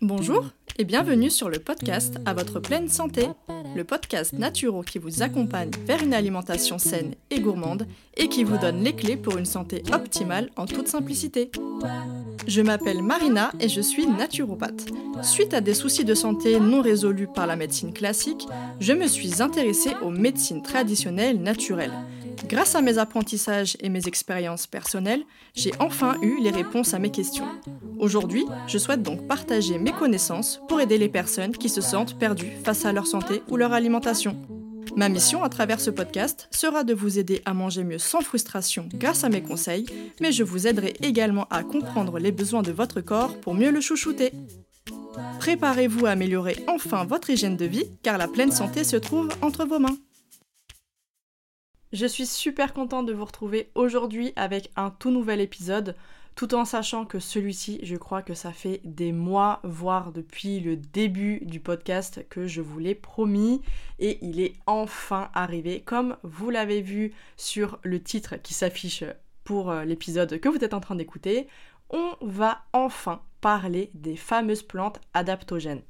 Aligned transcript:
Bonjour 0.00 0.44
et 0.78 0.84
bienvenue 0.84 1.30
sur 1.30 1.48
le 1.50 1.58
podcast 1.58 2.18
À 2.24 2.34
votre 2.34 2.60
pleine 2.60 2.88
santé, 2.88 3.26
le 3.74 3.82
podcast 3.82 4.32
Naturo 4.32 4.82
qui 4.82 5.00
vous 5.00 5.22
accompagne 5.22 5.72
vers 5.84 6.00
une 6.00 6.14
alimentation 6.14 6.78
saine 6.78 7.16
et 7.30 7.40
gourmande 7.40 7.88
et 8.16 8.28
qui 8.28 8.44
vous 8.44 8.58
donne 8.58 8.84
les 8.84 8.94
clés 8.94 9.16
pour 9.16 9.38
une 9.38 9.44
santé 9.44 9.82
optimale 9.92 10.50
en 10.54 10.66
toute 10.66 10.86
simplicité. 10.86 11.50
Je 12.46 12.62
m'appelle 12.62 13.02
Marina 13.02 13.52
et 13.60 13.68
je 13.68 13.80
suis 13.80 14.06
naturopathe. 14.06 14.86
Suite 15.22 15.54
à 15.54 15.60
des 15.60 15.74
soucis 15.74 16.04
de 16.04 16.14
santé 16.14 16.60
non 16.60 16.82
résolus 16.82 17.28
par 17.28 17.46
la 17.46 17.56
médecine 17.56 17.92
classique, 17.92 18.46
je 18.80 18.92
me 18.92 19.06
suis 19.06 19.42
intéressée 19.42 19.94
aux 20.02 20.10
médecines 20.10 20.62
traditionnelles 20.62 21.40
naturelles. 21.40 21.92
Grâce 22.48 22.74
à 22.74 22.82
mes 22.82 22.98
apprentissages 22.98 23.76
et 23.80 23.88
mes 23.88 24.06
expériences 24.06 24.66
personnelles, 24.66 25.22
j'ai 25.54 25.72
enfin 25.78 26.16
eu 26.20 26.40
les 26.40 26.50
réponses 26.50 26.92
à 26.92 26.98
mes 26.98 27.10
questions. 27.10 27.46
Aujourd'hui, 27.98 28.44
je 28.66 28.76
souhaite 28.76 29.02
donc 29.02 29.26
partager 29.26 29.78
mes 29.78 29.92
connaissances 29.92 30.60
pour 30.68 30.80
aider 30.80 30.98
les 30.98 31.08
personnes 31.08 31.52
qui 31.52 31.68
se 31.68 31.80
sentent 31.80 32.18
perdues 32.18 32.52
face 32.62 32.84
à 32.84 32.92
leur 32.92 33.06
santé 33.06 33.42
ou 33.48 33.56
leur 33.56 33.72
alimentation. 33.72 34.36
Ma 34.96 35.08
mission 35.08 35.42
à 35.42 35.48
travers 35.48 35.80
ce 35.80 35.90
podcast 35.90 36.48
sera 36.52 36.84
de 36.84 36.94
vous 36.94 37.18
aider 37.18 37.42
à 37.46 37.52
manger 37.52 37.82
mieux 37.82 37.98
sans 37.98 38.20
frustration 38.20 38.88
grâce 38.94 39.24
à 39.24 39.28
mes 39.28 39.42
conseils, 39.42 39.86
mais 40.20 40.30
je 40.30 40.44
vous 40.44 40.68
aiderai 40.68 40.94
également 41.02 41.48
à 41.50 41.64
comprendre 41.64 42.20
les 42.20 42.30
besoins 42.30 42.62
de 42.62 42.70
votre 42.70 43.00
corps 43.00 43.40
pour 43.40 43.54
mieux 43.54 43.72
le 43.72 43.80
chouchouter. 43.80 44.30
Préparez-vous 45.40 46.06
à 46.06 46.10
améliorer 46.10 46.56
enfin 46.68 47.04
votre 47.04 47.30
hygiène 47.30 47.56
de 47.56 47.64
vie 47.64 47.90
car 48.04 48.18
la 48.18 48.28
pleine 48.28 48.52
santé 48.52 48.84
se 48.84 48.96
trouve 48.96 49.30
entre 49.42 49.64
vos 49.64 49.80
mains. 49.80 49.96
Je 51.92 52.06
suis 52.06 52.26
super 52.26 52.72
contente 52.72 53.06
de 53.06 53.12
vous 53.12 53.24
retrouver 53.24 53.70
aujourd'hui 53.74 54.32
avec 54.36 54.70
un 54.76 54.90
tout 54.90 55.10
nouvel 55.10 55.40
épisode, 55.40 55.96
tout 56.34 56.54
en 56.54 56.64
sachant 56.64 57.04
que 57.04 57.18
celui-ci, 57.18 57.80
je 57.82 57.96
crois 57.96 58.22
que 58.22 58.34
ça 58.34 58.52
fait 58.52 58.80
des 58.84 59.12
mois, 59.12 59.60
voire 59.62 60.12
depuis 60.12 60.60
le 60.60 60.76
début 60.76 61.40
du 61.44 61.60
podcast 61.60 62.26
que 62.28 62.46
je 62.46 62.60
vous 62.60 62.78
l'ai 62.78 62.94
promis, 62.94 63.60
et 63.98 64.18
il 64.22 64.40
est 64.40 64.54
enfin 64.66 65.30
arrivé, 65.34 65.80
comme 65.80 66.16
vous 66.22 66.50
l'avez 66.50 66.80
vu 66.80 67.12
sur 67.36 67.78
le 67.82 68.02
titre 68.02 68.36
qui 68.36 68.54
s'affiche 68.54 69.04
pour 69.44 69.70
euh, 69.70 69.84
l'épisode 69.84 70.40
que 70.40 70.48
vous 70.48 70.64
êtes 70.64 70.74
en 70.74 70.80
train 70.80 70.96
d'écouter, 70.96 71.46
on 71.90 72.16
va 72.22 72.62
enfin 72.72 73.20
parler 73.40 73.90
des 73.94 74.16
fameuses 74.16 74.62
plantes 74.62 75.00
adaptogènes. 75.12 75.82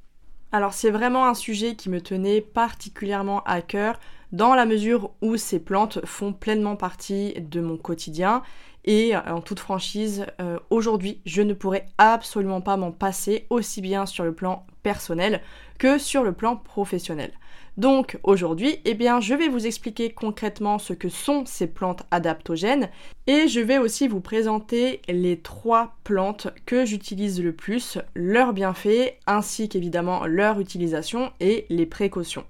Alors 0.51 0.73
c'est 0.73 0.91
vraiment 0.91 1.25
un 1.25 1.33
sujet 1.33 1.75
qui 1.75 1.89
me 1.89 2.01
tenait 2.01 2.41
particulièrement 2.41 3.41
à 3.43 3.61
cœur 3.61 3.99
dans 4.31 4.53
la 4.55 4.65
mesure 4.65 5.11
où 5.21 5.37
ces 5.37 5.59
plantes 5.59 6.05
font 6.05 6.33
pleinement 6.33 6.75
partie 6.75 7.33
de 7.33 7.61
mon 7.61 7.77
quotidien 7.77 8.43
et 8.85 9.15
en 9.15 9.41
toute 9.41 9.59
franchise, 9.59 10.27
euh, 10.39 10.59
aujourd'hui, 10.69 11.19
je 11.25 11.41
ne 11.41 11.53
pourrais 11.53 11.87
absolument 11.97 12.61
pas 12.61 12.77
m'en 12.77 12.91
passer 12.91 13.47
aussi 13.49 13.81
bien 13.81 14.05
sur 14.05 14.23
le 14.23 14.33
plan 14.33 14.65
personnel 14.83 15.41
que 15.79 15.97
sur 15.97 16.23
le 16.23 16.33
plan 16.33 16.55
professionnel. 16.55 17.31
Donc 17.77 18.19
aujourd'hui, 18.23 18.77
eh 18.85 18.93
bien, 18.93 19.19
je 19.19 19.33
vais 19.33 19.49
vous 19.49 19.67
expliquer 19.67 20.11
concrètement 20.11 20.79
ce 20.79 20.93
que 20.93 21.09
sont 21.09 21.45
ces 21.45 21.67
plantes 21.67 22.03
adaptogènes 22.11 22.89
et 23.27 23.47
je 23.49 23.59
vais 23.59 23.79
aussi 23.79 24.07
vous 24.07 24.21
présenter 24.21 25.01
les 25.09 25.39
trois 25.39 25.97
plantes 26.03 26.47
que 26.65 26.85
j'utilise 26.85 27.43
le 27.43 27.51
plus, 27.51 27.97
leurs 28.13 28.53
bienfaits 28.53 29.15
ainsi 29.27 29.67
qu'évidemment 29.67 30.25
leur 30.25 30.59
utilisation 30.59 31.33
et 31.41 31.65
les 31.69 31.85
précautions. 31.85 32.45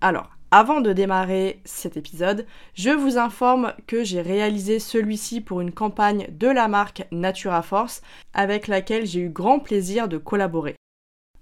Alors, 0.00 0.30
avant 0.52 0.80
de 0.80 0.92
démarrer 0.92 1.60
cet 1.64 1.96
épisode, 1.96 2.44
je 2.74 2.90
vous 2.90 3.18
informe 3.18 3.72
que 3.86 4.02
j'ai 4.02 4.20
réalisé 4.20 4.80
celui-ci 4.80 5.40
pour 5.40 5.60
une 5.60 5.70
campagne 5.70 6.26
de 6.30 6.48
la 6.48 6.66
marque 6.66 7.06
Natura 7.12 7.62
Force 7.62 8.02
avec 8.34 8.66
laquelle 8.66 9.06
j'ai 9.06 9.20
eu 9.20 9.28
grand 9.28 9.60
plaisir 9.60 10.08
de 10.08 10.18
collaborer. 10.18 10.74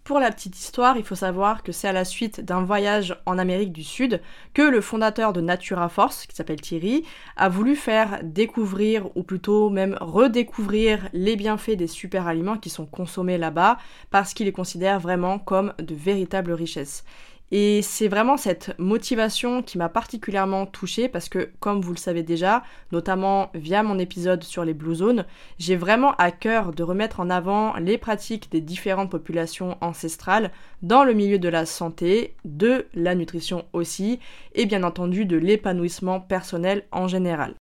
Pour 0.04 0.20
la 0.20 0.30
petite 0.30 0.58
histoire, 0.58 0.96
il 0.96 1.04
faut 1.04 1.14
savoir 1.14 1.62
que 1.62 1.72
c'est 1.72 1.88
à 1.88 1.92
la 1.92 2.04
suite 2.04 2.40
d'un 2.40 2.62
voyage 2.62 3.14
en 3.26 3.38
Amérique 3.38 3.72
du 3.72 3.84
Sud 3.84 4.22
que 4.54 4.62
le 4.62 4.80
fondateur 4.80 5.34
de 5.34 5.42
Natura 5.42 5.90
Force, 5.90 6.26
qui 6.26 6.34
s'appelle 6.34 6.60
Thierry, 6.60 7.04
a 7.36 7.50
voulu 7.50 7.76
faire 7.76 8.20
découvrir, 8.22 9.14
ou 9.16 9.22
plutôt 9.22 9.68
même 9.68 9.98
redécouvrir, 10.00 11.10
les 11.12 11.36
bienfaits 11.36 11.76
des 11.76 11.86
super 11.86 12.26
aliments 12.26 12.56
qui 12.56 12.70
sont 12.70 12.86
consommés 12.86 13.36
là-bas, 13.36 13.76
parce 14.10 14.32
qu'il 14.32 14.46
les 14.46 14.52
considère 14.52 14.98
vraiment 14.98 15.38
comme 15.38 15.74
de 15.78 15.94
véritables 15.94 16.52
richesses. 16.52 17.04
Et 17.50 17.80
c'est 17.80 18.08
vraiment 18.08 18.36
cette 18.36 18.78
motivation 18.78 19.62
qui 19.62 19.78
m'a 19.78 19.88
particulièrement 19.88 20.66
touchée 20.66 21.08
parce 21.08 21.30
que, 21.30 21.50
comme 21.60 21.80
vous 21.80 21.92
le 21.92 21.98
savez 21.98 22.22
déjà, 22.22 22.62
notamment 22.92 23.50
via 23.54 23.82
mon 23.82 23.98
épisode 23.98 24.44
sur 24.44 24.64
les 24.64 24.74
Blue 24.74 24.96
Zones, 24.96 25.24
j'ai 25.58 25.76
vraiment 25.76 26.12
à 26.16 26.30
cœur 26.30 26.72
de 26.72 26.82
remettre 26.82 27.20
en 27.20 27.30
avant 27.30 27.74
les 27.76 27.96
pratiques 27.96 28.50
des 28.52 28.60
différentes 28.60 29.10
populations 29.10 29.78
ancestrales 29.80 30.50
dans 30.82 31.04
le 31.04 31.14
milieu 31.14 31.38
de 31.38 31.48
la 31.48 31.64
santé, 31.64 32.36
de 32.44 32.86
la 32.92 33.14
nutrition 33.14 33.64
aussi, 33.72 34.20
et 34.54 34.66
bien 34.66 34.82
entendu 34.82 35.24
de 35.24 35.38
l'épanouissement 35.38 36.20
personnel 36.20 36.84
en 36.92 37.08
général. 37.08 37.54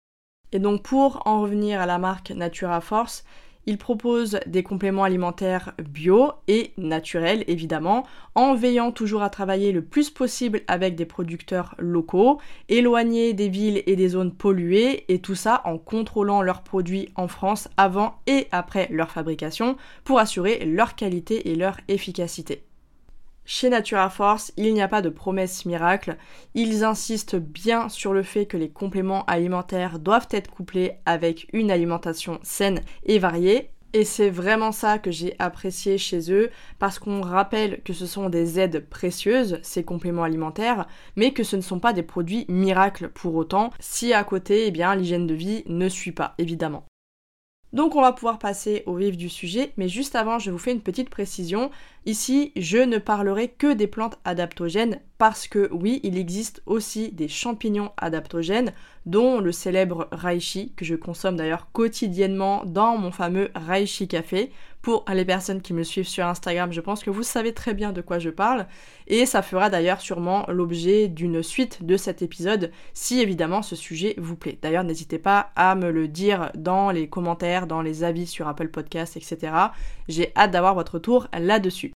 Et 0.52 0.58
donc 0.58 0.82
pour 0.82 1.22
en 1.26 1.42
revenir 1.42 1.80
à 1.80 1.86
la 1.86 1.98
marque 1.98 2.30
Natura 2.30 2.80
Force, 2.80 3.24
il 3.66 3.78
propose 3.78 4.38
des 4.46 4.62
compléments 4.62 5.04
alimentaires 5.04 5.72
bio 5.78 6.32
et 6.48 6.72
naturels 6.76 7.44
évidemment, 7.48 8.06
en 8.34 8.54
veillant 8.54 8.92
toujours 8.92 9.22
à 9.22 9.30
travailler 9.30 9.72
le 9.72 9.82
plus 9.82 10.10
possible 10.10 10.62
avec 10.68 10.94
des 10.94 11.06
producteurs 11.06 11.74
locaux, 11.78 12.40
éloignés 12.68 13.32
des 13.32 13.48
villes 13.48 13.82
et 13.86 13.96
des 13.96 14.08
zones 14.08 14.32
polluées, 14.32 15.04
et 15.08 15.20
tout 15.20 15.34
ça 15.34 15.62
en 15.64 15.78
contrôlant 15.78 16.42
leurs 16.42 16.62
produits 16.62 17.08
en 17.16 17.28
France 17.28 17.68
avant 17.76 18.18
et 18.26 18.46
après 18.52 18.88
leur 18.90 19.10
fabrication 19.10 19.76
pour 20.04 20.18
assurer 20.18 20.64
leur 20.64 20.94
qualité 20.94 21.50
et 21.50 21.54
leur 21.56 21.78
efficacité. 21.88 22.65
Chez 23.48 23.70
Natura 23.70 24.10
Force, 24.10 24.52
il 24.56 24.74
n'y 24.74 24.82
a 24.82 24.88
pas 24.88 25.02
de 25.02 25.08
promesse 25.08 25.66
miracle. 25.66 26.16
Ils 26.54 26.82
insistent 26.82 27.36
bien 27.36 27.88
sur 27.88 28.12
le 28.12 28.24
fait 28.24 28.46
que 28.46 28.56
les 28.56 28.70
compléments 28.70 29.24
alimentaires 29.26 30.00
doivent 30.00 30.26
être 30.32 30.50
couplés 30.50 30.94
avec 31.06 31.46
une 31.52 31.70
alimentation 31.70 32.40
saine 32.42 32.80
et 33.04 33.20
variée. 33.20 33.70
Et 33.92 34.04
c'est 34.04 34.30
vraiment 34.30 34.72
ça 34.72 34.98
que 34.98 35.12
j'ai 35.12 35.36
apprécié 35.38 35.96
chez 35.96 36.32
eux, 36.32 36.50
parce 36.80 36.98
qu'on 36.98 37.20
rappelle 37.20 37.82
que 37.84 37.92
ce 37.92 38.04
sont 38.04 38.28
des 38.28 38.58
aides 38.58 38.84
précieuses, 38.90 39.60
ces 39.62 39.84
compléments 39.84 40.24
alimentaires, 40.24 40.88
mais 41.14 41.32
que 41.32 41.44
ce 41.44 41.54
ne 41.54 41.62
sont 41.62 41.78
pas 41.78 41.92
des 41.92 42.02
produits 42.02 42.46
miracles 42.48 43.10
pour 43.10 43.36
autant, 43.36 43.70
si 43.78 44.12
à 44.12 44.24
côté, 44.24 44.66
eh 44.66 44.72
bien, 44.72 44.96
l'hygiène 44.96 45.28
de 45.28 45.34
vie 45.34 45.62
ne 45.66 45.88
suit 45.88 46.10
pas, 46.10 46.34
évidemment. 46.38 46.84
Donc 47.76 47.94
on 47.94 48.00
va 48.00 48.14
pouvoir 48.14 48.38
passer 48.38 48.82
au 48.86 48.94
vif 48.94 49.18
du 49.18 49.28
sujet, 49.28 49.74
mais 49.76 49.86
juste 49.86 50.16
avant 50.16 50.38
je 50.38 50.50
vous 50.50 50.56
fais 50.56 50.72
une 50.72 50.80
petite 50.80 51.10
précision. 51.10 51.70
Ici 52.06 52.52
je 52.56 52.78
ne 52.78 52.96
parlerai 52.96 53.48
que 53.48 53.74
des 53.74 53.86
plantes 53.86 54.18
adaptogènes 54.24 54.98
parce 55.18 55.46
que 55.46 55.68
oui, 55.70 56.00
il 56.02 56.16
existe 56.16 56.62
aussi 56.64 57.12
des 57.12 57.28
champignons 57.28 57.90
adaptogènes, 57.98 58.72
dont 59.04 59.40
le 59.40 59.52
célèbre 59.52 60.08
Reishi, 60.10 60.72
que 60.74 60.86
je 60.86 60.94
consomme 60.94 61.36
d'ailleurs 61.36 61.70
quotidiennement 61.72 62.64
dans 62.64 62.96
mon 62.96 63.12
fameux 63.12 63.50
Reishi 63.54 64.08
Café. 64.08 64.52
Pour 64.86 65.04
les 65.12 65.24
personnes 65.24 65.62
qui 65.62 65.72
me 65.72 65.82
suivent 65.82 66.06
sur 66.06 66.24
Instagram, 66.24 66.70
je 66.70 66.80
pense 66.80 67.02
que 67.02 67.10
vous 67.10 67.24
savez 67.24 67.52
très 67.52 67.74
bien 67.74 67.92
de 67.92 68.00
quoi 68.00 68.20
je 68.20 68.30
parle, 68.30 68.68
et 69.08 69.26
ça 69.26 69.42
fera 69.42 69.68
d'ailleurs 69.68 70.00
sûrement 70.00 70.44
l'objet 70.46 71.08
d'une 71.08 71.42
suite 71.42 71.84
de 71.84 71.96
cet 71.96 72.22
épisode, 72.22 72.70
si 72.94 73.18
évidemment 73.18 73.62
ce 73.62 73.74
sujet 73.74 74.14
vous 74.16 74.36
plaît. 74.36 74.60
D'ailleurs, 74.62 74.84
n'hésitez 74.84 75.18
pas 75.18 75.50
à 75.56 75.74
me 75.74 75.90
le 75.90 76.06
dire 76.06 76.52
dans 76.54 76.92
les 76.92 77.08
commentaires, 77.08 77.66
dans 77.66 77.82
les 77.82 78.04
avis 78.04 78.28
sur 78.28 78.46
Apple 78.46 78.68
Podcasts, 78.68 79.16
etc. 79.16 79.52
J'ai 80.06 80.30
hâte 80.36 80.52
d'avoir 80.52 80.76
votre 80.76 81.00
tour 81.00 81.26
là-dessus. 81.36 81.92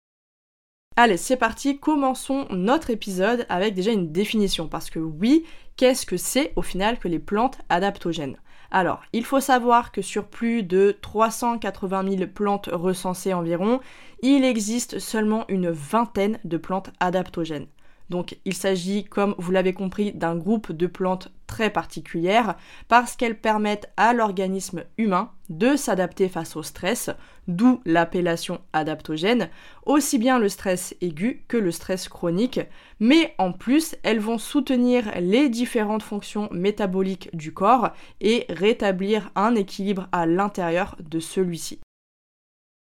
Allez, 0.96 1.18
c'est 1.18 1.36
parti, 1.36 1.78
commençons 1.78 2.46
notre 2.48 2.88
épisode 2.88 3.44
avec 3.50 3.74
déjà 3.74 3.92
une 3.92 4.12
définition, 4.12 4.66
parce 4.66 4.88
que 4.88 4.98
oui, 4.98 5.44
qu'est-ce 5.76 6.06
que 6.06 6.16
c'est 6.16 6.54
au 6.56 6.62
final 6.62 6.98
que 6.98 7.08
les 7.08 7.18
plantes 7.18 7.58
adaptogènes? 7.68 8.38
Alors, 8.70 9.02
il 9.14 9.24
faut 9.24 9.40
savoir 9.40 9.92
que 9.92 10.02
sur 10.02 10.26
plus 10.26 10.62
de 10.62 10.96
380 11.00 12.16
000 12.18 12.30
plantes 12.30 12.68
recensées 12.70 13.32
environ, 13.32 13.80
il 14.20 14.44
existe 14.44 14.98
seulement 14.98 15.46
une 15.48 15.70
vingtaine 15.70 16.38
de 16.44 16.58
plantes 16.58 16.90
adaptogènes. 17.00 17.66
Donc 18.10 18.38
il 18.44 18.54
s'agit, 18.54 19.04
comme 19.04 19.34
vous 19.38 19.52
l'avez 19.52 19.74
compris, 19.74 20.12
d'un 20.12 20.36
groupe 20.36 20.72
de 20.72 20.86
plantes 20.86 21.30
très 21.46 21.70
particulières 21.70 22.56
parce 22.88 23.16
qu'elles 23.16 23.38
permettent 23.38 23.90
à 23.96 24.12
l'organisme 24.12 24.84
humain 24.96 25.30
de 25.48 25.76
s'adapter 25.76 26.28
face 26.28 26.56
au 26.56 26.62
stress, 26.62 27.10
d'où 27.46 27.80
l'appellation 27.84 28.60
adaptogène, 28.72 29.48
aussi 29.86 30.18
bien 30.18 30.38
le 30.38 30.48
stress 30.48 30.94
aigu 31.00 31.44
que 31.48 31.56
le 31.56 31.70
stress 31.70 32.08
chronique, 32.08 32.60
mais 33.00 33.34
en 33.38 33.52
plus 33.52 33.96
elles 34.02 34.20
vont 34.20 34.38
soutenir 34.38 35.10
les 35.20 35.48
différentes 35.48 36.02
fonctions 36.02 36.48
métaboliques 36.52 37.34
du 37.34 37.52
corps 37.52 37.90
et 38.20 38.46
rétablir 38.48 39.30
un 39.34 39.54
équilibre 39.54 40.08
à 40.12 40.26
l'intérieur 40.26 40.96
de 41.00 41.20
celui-ci. 41.20 41.80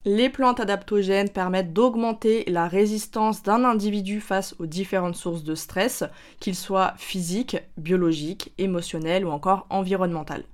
Les 0.06 0.30
plantes 0.30 0.60
adaptogènes 0.60 1.28
permettent 1.28 1.74
d'augmenter 1.74 2.44
la 2.48 2.68
résistance 2.68 3.42
d'un 3.42 3.64
individu 3.64 4.22
face 4.22 4.54
aux 4.58 4.64
différentes 4.64 5.14
sources 5.14 5.44
de 5.44 5.54
stress, 5.54 6.04
qu'ils 6.38 6.56
soient 6.56 6.94
physiques, 6.96 7.58
biologiques, 7.76 8.50
émotionnels 8.56 9.26
ou 9.26 9.30
encore 9.30 9.66
environnementales. 9.68 10.44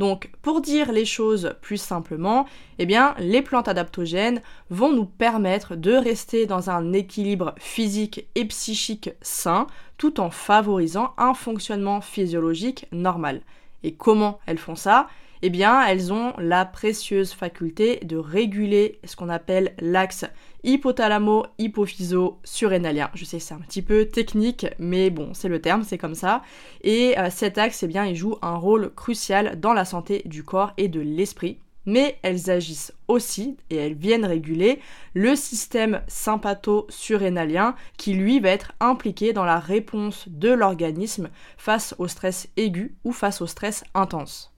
Donc, 0.00 0.30
pour 0.40 0.62
dire 0.62 0.92
les 0.92 1.04
choses 1.04 1.54
plus 1.60 1.76
simplement, 1.76 2.46
eh 2.78 2.86
bien, 2.86 3.14
les 3.18 3.42
plantes 3.42 3.68
adaptogènes 3.68 4.40
vont 4.70 4.90
nous 4.90 5.04
permettre 5.04 5.76
de 5.76 5.92
rester 5.92 6.46
dans 6.46 6.70
un 6.70 6.94
équilibre 6.94 7.54
physique 7.58 8.26
et 8.34 8.46
psychique 8.46 9.10
sain, 9.20 9.66
tout 9.98 10.18
en 10.18 10.30
favorisant 10.30 11.12
un 11.18 11.34
fonctionnement 11.34 12.00
physiologique 12.00 12.86
normal. 12.92 13.42
Et 13.82 13.92
comment 13.92 14.40
elles 14.46 14.56
font 14.56 14.74
ça? 14.74 15.06
Eh 15.42 15.50
bien, 15.50 15.86
elles 15.86 16.14
ont 16.14 16.32
la 16.38 16.64
précieuse 16.64 17.34
faculté 17.34 17.98
de 18.02 18.16
réguler 18.16 19.00
ce 19.04 19.16
qu'on 19.16 19.28
appelle 19.28 19.74
l'axe 19.80 20.24
hypothalamo-hypophyso-surrénalien. 20.64 23.10
Je 23.14 23.24
sais 23.24 23.38
c'est 23.38 23.54
un 23.54 23.60
petit 23.60 23.82
peu 23.82 24.06
technique, 24.06 24.66
mais 24.78 25.10
bon, 25.10 25.34
c'est 25.34 25.48
le 25.48 25.60
terme, 25.60 25.84
c'est 25.84 25.98
comme 25.98 26.14
ça. 26.14 26.40
Et 26.82 27.18
euh, 27.18 27.28
cet 27.30 27.58
axe, 27.58 27.82
eh 27.82 27.86
bien, 27.86 28.06
il 28.06 28.16
joue 28.16 28.36
un 28.42 28.56
rôle 28.56 28.92
crucial 28.94 29.60
dans 29.60 29.72
la 29.72 29.84
santé 29.84 30.22
du 30.24 30.44
corps 30.44 30.72
et 30.76 30.88
de 30.88 31.00
l'esprit. 31.00 31.58
Mais 31.86 32.18
elles 32.22 32.50
agissent 32.50 32.92
aussi 33.08 33.56
et 33.70 33.76
elles 33.76 33.94
viennent 33.94 34.26
réguler 34.26 34.80
le 35.14 35.34
système 35.34 36.02
sympatho-surrénalien 36.08 37.74
qui 37.96 38.12
lui 38.12 38.38
va 38.38 38.50
être 38.50 38.72
impliqué 38.80 39.32
dans 39.32 39.46
la 39.46 39.58
réponse 39.58 40.28
de 40.28 40.50
l'organisme 40.50 41.30
face 41.56 41.94
au 41.98 42.06
stress 42.06 42.48
aigu 42.58 42.94
ou 43.04 43.12
face 43.12 43.40
au 43.40 43.46
stress 43.46 43.82
intense. 43.94 44.49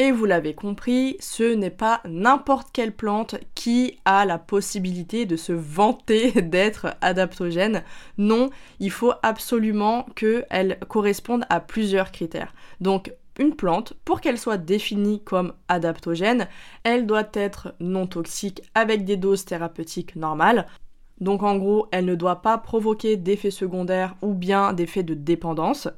Et 0.00 0.12
vous 0.12 0.26
l'avez 0.26 0.54
compris, 0.54 1.16
ce 1.18 1.42
n'est 1.42 1.70
pas 1.70 2.00
n'importe 2.08 2.68
quelle 2.72 2.94
plante 2.94 3.34
qui 3.56 3.98
a 4.04 4.24
la 4.24 4.38
possibilité 4.38 5.26
de 5.26 5.36
se 5.36 5.52
vanter 5.52 6.30
d'être 6.42 6.94
adaptogène. 7.00 7.82
Non, 8.16 8.50
il 8.78 8.92
faut 8.92 9.12
absolument 9.24 10.06
qu'elle 10.14 10.78
corresponde 10.88 11.44
à 11.48 11.58
plusieurs 11.58 12.12
critères. 12.12 12.54
Donc 12.80 13.12
une 13.40 13.56
plante, 13.56 13.94
pour 14.04 14.20
qu'elle 14.20 14.38
soit 14.38 14.56
définie 14.56 15.20
comme 15.22 15.52
adaptogène, 15.68 16.46
elle 16.84 17.06
doit 17.06 17.28
être 17.32 17.74
non 17.80 18.06
toxique 18.06 18.62
avec 18.74 19.04
des 19.04 19.16
doses 19.16 19.44
thérapeutiques 19.44 20.14
normales. 20.14 20.66
Donc 21.20 21.42
en 21.42 21.56
gros, 21.56 21.88
elle 21.90 22.04
ne 22.04 22.14
doit 22.14 22.42
pas 22.42 22.58
provoquer 22.58 23.16
d'effets 23.16 23.50
secondaires 23.50 24.14
ou 24.22 24.34
bien 24.34 24.72
d'effets 24.72 25.02
de 25.02 25.14
dépendance. 25.14 25.88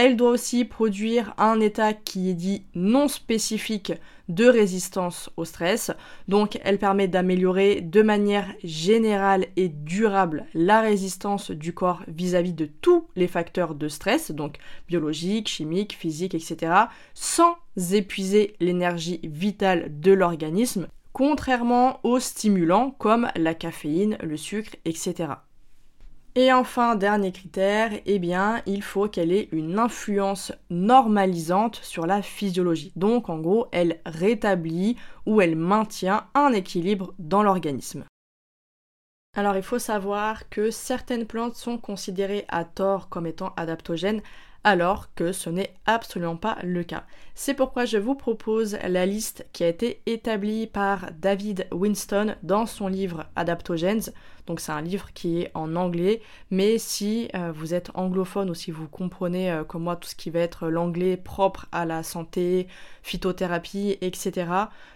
Elle 0.00 0.14
doit 0.14 0.30
aussi 0.30 0.64
produire 0.64 1.34
un 1.38 1.58
état 1.58 1.92
qui 1.92 2.30
est 2.30 2.34
dit 2.34 2.62
non 2.76 3.08
spécifique 3.08 3.92
de 4.28 4.46
résistance 4.46 5.28
au 5.36 5.44
stress. 5.44 5.90
Donc 6.28 6.60
elle 6.62 6.78
permet 6.78 7.08
d'améliorer 7.08 7.80
de 7.80 8.02
manière 8.02 8.46
générale 8.62 9.46
et 9.56 9.68
durable 9.68 10.46
la 10.54 10.82
résistance 10.82 11.50
du 11.50 11.74
corps 11.74 12.04
vis-à-vis 12.06 12.52
de 12.52 12.66
tous 12.66 13.08
les 13.16 13.26
facteurs 13.26 13.74
de 13.74 13.88
stress, 13.88 14.30
donc 14.30 14.58
biologiques, 14.86 15.48
chimiques, 15.48 15.96
physiques, 15.96 16.36
etc., 16.36 16.72
sans 17.12 17.56
épuiser 17.90 18.54
l'énergie 18.60 19.18
vitale 19.24 19.90
de 19.98 20.12
l'organisme, 20.12 20.86
contrairement 21.12 21.98
aux 22.04 22.20
stimulants 22.20 22.94
comme 22.98 23.32
la 23.34 23.54
caféine, 23.54 24.16
le 24.22 24.36
sucre, 24.36 24.76
etc. 24.84 25.30
Et 26.34 26.52
enfin, 26.52 26.94
dernier 26.94 27.32
critère, 27.32 27.90
eh 28.06 28.18
bien, 28.18 28.62
il 28.66 28.82
faut 28.82 29.08
qu'elle 29.08 29.32
ait 29.32 29.48
une 29.50 29.78
influence 29.78 30.52
normalisante 30.70 31.76
sur 31.82 32.06
la 32.06 32.22
physiologie. 32.22 32.92
Donc, 32.94 33.28
en 33.28 33.38
gros, 33.38 33.66
elle 33.72 34.00
rétablit 34.06 34.96
ou 35.26 35.40
elle 35.40 35.56
maintient 35.56 36.28
un 36.34 36.52
équilibre 36.52 37.14
dans 37.18 37.42
l'organisme. 37.42 38.04
Alors, 39.36 39.56
il 39.56 39.62
faut 39.62 39.78
savoir 39.78 40.48
que 40.48 40.70
certaines 40.70 41.26
plantes 41.26 41.54
sont 41.54 41.78
considérées 41.78 42.44
à 42.48 42.64
tort 42.64 43.08
comme 43.08 43.26
étant 43.26 43.52
adaptogènes, 43.56 44.22
alors 44.68 45.14
que 45.14 45.32
ce 45.32 45.48
n'est 45.48 45.72
absolument 45.86 46.36
pas 46.36 46.58
le 46.62 46.84
cas. 46.84 47.04
C'est 47.34 47.54
pourquoi 47.54 47.86
je 47.86 47.96
vous 47.96 48.14
propose 48.14 48.76
la 48.86 49.06
liste 49.06 49.46
qui 49.54 49.64
a 49.64 49.68
été 49.68 50.02
établie 50.04 50.66
par 50.66 51.06
David 51.18 51.66
Winston 51.72 52.36
dans 52.42 52.66
son 52.66 52.86
livre 52.86 53.24
Adaptogens. 53.34 54.12
Donc 54.46 54.60
c'est 54.60 54.72
un 54.72 54.82
livre 54.82 55.08
qui 55.14 55.40
est 55.40 55.50
en 55.54 55.74
anglais, 55.74 56.20
mais 56.50 56.76
si 56.76 57.30
euh, 57.34 57.50
vous 57.50 57.72
êtes 57.72 57.90
anglophone 57.94 58.50
ou 58.50 58.54
si 58.54 58.70
vous 58.70 58.88
comprenez 58.88 59.50
euh, 59.50 59.64
comme 59.64 59.84
moi 59.84 59.96
tout 59.96 60.08
ce 60.08 60.14
qui 60.14 60.28
va 60.28 60.40
être 60.40 60.68
l'anglais 60.68 61.16
propre 61.16 61.66
à 61.72 61.86
la 61.86 62.02
santé, 62.02 62.66
phytothérapie, 63.02 63.96
etc., 64.02 64.50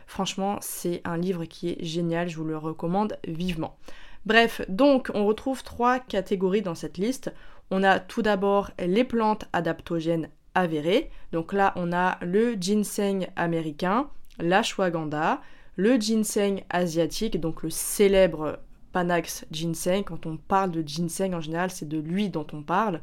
franchement 0.07 0.59
c'est 0.61 1.01
un 1.05 1.17
livre 1.17 1.47
qui 1.47 1.71
est 1.71 1.83
génial, 1.83 2.29
je 2.29 2.37
vous 2.37 2.45
le 2.45 2.59
recommande 2.59 3.17
vivement. 3.27 3.79
Bref, 4.27 4.61
donc 4.69 5.11
on 5.15 5.27
retrouve 5.27 5.63
trois 5.65 5.99
catégories 5.99 6.63
dans 6.63 6.75
cette 6.75 6.99
liste. 6.99 7.33
On 7.75 7.83
a 7.85 8.01
tout 8.01 8.21
d'abord 8.21 8.71
les 8.79 9.03
plantes 9.03 9.47
adaptogènes 9.55 10.29
avérées. 10.55 11.11
Donc 11.33 11.55
là, 11.55 11.73
on 11.77 11.91
a 11.91 12.19
le 12.21 12.53
ginseng 12.53 13.29
américain, 13.35 14.11
l'ashwagandha, 14.39 15.41
le 15.77 15.97
ginseng 15.97 16.65
asiatique, 16.69 17.41
donc 17.41 17.63
le 17.63 17.71
célèbre 17.71 18.59
Panax 18.93 19.47
ginseng. 19.51 20.05
Quand 20.05 20.27
on 20.27 20.37
parle 20.37 20.71
de 20.71 20.87
ginseng, 20.87 21.33
en 21.33 21.41
général, 21.41 21.71
c'est 21.71 21.89
de 21.89 21.97
lui 21.97 22.29
dont 22.29 22.47
on 22.53 22.63
parle. 22.63 23.01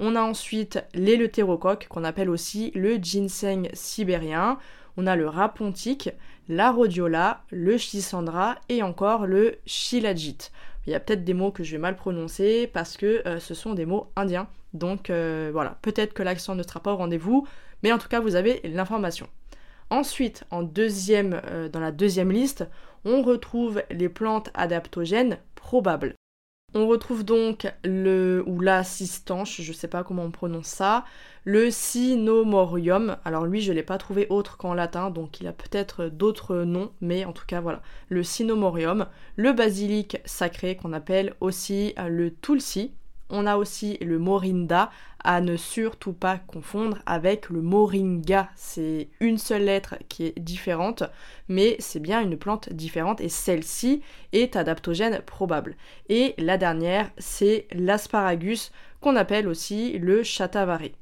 On 0.00 0.16
a 0.16 0.22
ensuite 0.22 0.80
l'éleutérocoque, 0.94 1.86
qu'on 1.88 2.02
appelle 2.02 2.28
aussi 2.28 2.72
le 2.74 2.96
ginseng 2.96 3.68
sibérien. 3.72 4.58
On 4.96 5.06
a 5.06 5.14
le 5.14 5.28
rapontique, 5.28 6.10
la 6.48 6.72
rhodiola, 6.72 7.44
le 7.52 7.78
schisandra 7.78 8.56
et 8.68 8.82
encore 8.82 9.26
le 9.26 9.58
shilajit. 9.64 10.50
Il 10.88 10.92
y 10.92 10.94
a 10.94 11.00
peut-être 11.00 11.22
des 11.22 11.34
mots 11.34 11.52
que 11.52 11.62
je 11.64 11.72
vais 11.72 11.78
mal 11.78 11.96
prononcer 11.96 12.66
parce 12.66 12.96
que 12.96 13.20
euh, 13.28 13.38
ce 13.40 13.52
sont 13.52 13.74
des 13.74 13.84
mots 13.84 14.10
indiens. 14.16 14.48
Donc 14.72 15.10
euh, 15.10 15.50
voilà, 15.52 15.78
peut-être 15.82 16.14
que 16.14 16.22
l'accent 16.22 16.54
ne 16.54 16.62
sera 16.62 16.80
pas 16.80 16.94
au 16.94 16.96
rendez-vous, 16.96 17.46
mais 17.82 17.92
en 17.92 17.98
tout 17.98 18.08
cas 18.08 18.20
vous 18.20 18.36
avez 18.36 18.62
l'information. 18.64 19.28
Ensuite, 19.90 20.44
en 20.50 20.62
deuxième, 20.62 21.42
euh, 21.44 21.68
dans 21.68 21.80
la 21.80 21.92
deuxième 21.92 22.32
liste, 22.32 22.66
on 23.04 23.20
retrouve 23.20 23.82
les 23.90 24.08
plantes 24.08 24.48
adaptogènes 24.54 25.36
probables. 25.56 26.14
On 26.74 26.86
retrouve 26.86 27.24
donc 27.24 27.66
le 27.82 28.44
ou 28.46 28.60
l'assistanche, 28.60 29.62
je 29.62 29.72
sais 29.72 29.88
pas 29.88 30.04
comment 30.04 30.24
on 30.24 30.30
prononce 30.30 30.66
ça, 30.66 31.06
le 31.44 31.70
Sinomorium. 31.70 33.16
Alors 33.24 33.46
lui, 33.46 33.62
je 33.62 33.72
l'ai 33.72 33.82
pas 33.82 33.96
trouvé 33.96 34.26
autre 34.28 34.58
qu'en 34.58 34.74
latin, 34.74 35.08
donc 35.08 35.40
il 35.40 35.46
a 35.46 35.54
peut-être 35.54 36.08
d'autres 36.08 36.56
noms, 36.64 36.92
mais 37.00 37.24
en 37.24 37.32
tout 37.32 37.46
cas 37.46 37.62
voilà, 37.62 37.82
le 38.10 38.22
Sinomorium, 38.22 39.06
le 39.36 39.54
basilic 39.54 40.18
sacré 40.26 40.76
qu'on 40.76 40.92
appelle 40.92 41.34
aussi 41.40 41.94
le 42.06 42.34
Tulsi, 42.34 42.92
on 43.30 43.46
a 43.46 43.56
aussi 43.56 43.98
le 44.00 44.18
morinda 44.18 44.90
à 45.22 45.40
ne 45.40 45.56
surtout 45.56 46.12
pas 46.12 46.38
confondre 46.38 46.98
avec 47.06 47.50
le 47.50 47.60
moringa. 47.60 48.48
C'est 48.54 49.08
une 49.20 49.38
seule 49.38 49.64
lettre 49.64 49.96
qui 50.08 50.26
est 50.26 50.38
différente, 50.38 51.02
mais 51.48 51.76
c'est 51.78 52.00
bien 52.00 52.20
une 52.20 52.38
plante 52.38 52.72
différente 52.72 53.20
et 53.20 53.28
celle-ci 53.28 54.02
est 54.32 54.56
adaptogène 54.56 55.20
probable. 55.22 55.76
Et 56.08 56.34
la 56.38 56.56
dernière, 56.56 57.10
c'est 57.18 57.66
l'asparagus 57.72 58.72
qu'on 59.00 59.16
appelle 59.16 59.48
aussi 59.48 59.98
le 59.98 60.22
chatavari. 60.22 60.92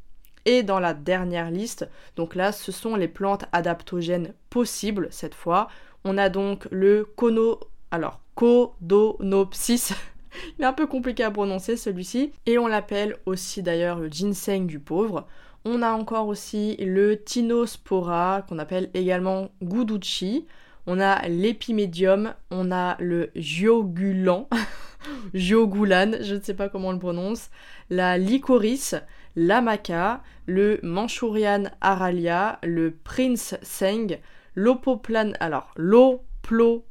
Et 0.45 0.62
dans 0.62 0.80
la 0.80 0.95
dernière 0.95 1.50
liste, 1.50 1.88
donc 2.14 2.35
là, 2.35 2.52
ce 2.52 2.71
sont 2.71 2.95
les 2.95 3.09
plantes 3.09 3.45
adaptogènes 3.52 4.33
possibles 4.49 5.09
cette 5.11 5.35
fois. 5.35 5.68
On 6.04 6.18
a 6.18 6.28
donc 6.28 6.68
le 6.71 7.04
kono, 7.04 7.59
alors 7.90 8.21
Codonopsis 8.37 9.92
il 10.59 10.62
est 10.62 10.66
un 10.66 10.73
peu 10.73 10.87
compliqué 10.87 11.25
à 11.25 11.31
prononcer 11.31 11.76
celui-ci. 11.76 12.33
Et 12.47 12.59
on 12.59 12.66
l'appelle 12.66 13.16
aussi 13.26 13.62
d'ailleurs 13.62 13.99
le 13.99 14.09
ginseng 14.09 14.66
du 14.66 14.78
pauvre. 14.78 15.26
On 15.64 15.83
a 15.83 15.93
encore 15.93 16.28
aussi 16.28 16.76
le 16.78 17.23
Tinospora 17.23 18.45
qu'on 18.49 18.59
appelle 18.59 18.90
également 18.95 19.49
Guduchi. 19.62 20.47
On 20.87 21.00
a 21.00 21.26
l'épimedium, 21.26 22.35
on 22.52 22.71
a 22.71 22.97
le 23.00 23.31
Giogulan, 23.35 24.49
Giogulan, 25.35 26.12
je 26.21 26.37
ne 26.37 26.40
sais 26.40 26.55
pas 26.55 26.69
comment 26.69 26.88
on 26.88 26.93
le 26.93 27.00
prononce, 27.00 27.50
la 27.90 28.19
licorice, 28.19 28.95
la 29.35 29.61
maca, 29.61 30.23
le 30.47 30.78
Manchurian 30.85 31.64
aralia, 31.81 32.61
le 32.62 32.93
Prince 32.93 33.57
Seng, 33.62 34.21
l'opoplan, 34.55 35.33
alors 35.40 35.73
l'eau 35.76 36.23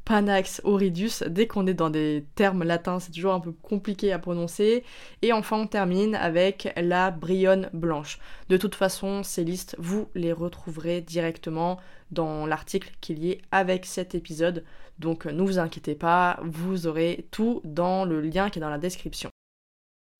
Panax 0.04 0.62
Oridus. 0.64 1.24
Dès 1.28 1.48
qu'on 1.48 1.68
est 1.68 1.74
dans 1.74 1.90
des 1.90 2.26
termes 2.36 2.64
latins, 2.64 3.00
c'est 3.00 3.12
toujours 3.12 3.34
un 3.34 3.40
peu 3.40 3.52
compliqué 3.52 4.12
à 4.12 4.20
prononcer. 4.20 4.84
Et 5.22 5.34
enfin, 5.34 5.58
on 5.58 5.68
termine 5.68 6.16
avec 6.16 6.74
la 6.78 7.12
Brionne 7.12 7.70
blanche. 7.74 8.20
De 8.50 8.58
toute 8.58 8.76
façon, 8.76 9.24
ces 9.24 9.44
listes, 9.44 9.76
vous 9.80 10.10
les 10.16 10.34
retrouverez 10.34 11.02
directement 11.02 11.80
dans 12.12 12.46
l'article 12.46 12.92
qu'il 13.02 13.20
y 13.20 13.32
ait 13.32 13.42
avec 13.52 13.86
cet 13.86 14.16
épisode. 14.16 14.64
Donc 15.00 15.26
ne 15.26 15.42
vous 15.42 15.60
inquiétez 15.60 15.96
pas, 15.96 16.40
vous 16.44 16.88
aurez 16.88 17.28
tout 17.32 17.62
dans 17.64 18.06
le 18.06 18.22
lien 18.22 18.50
qui 18.50 18.60
est 18.60 18.62
dans 18.62 18.70
la 18.70 18.78
description. 18.78 19.30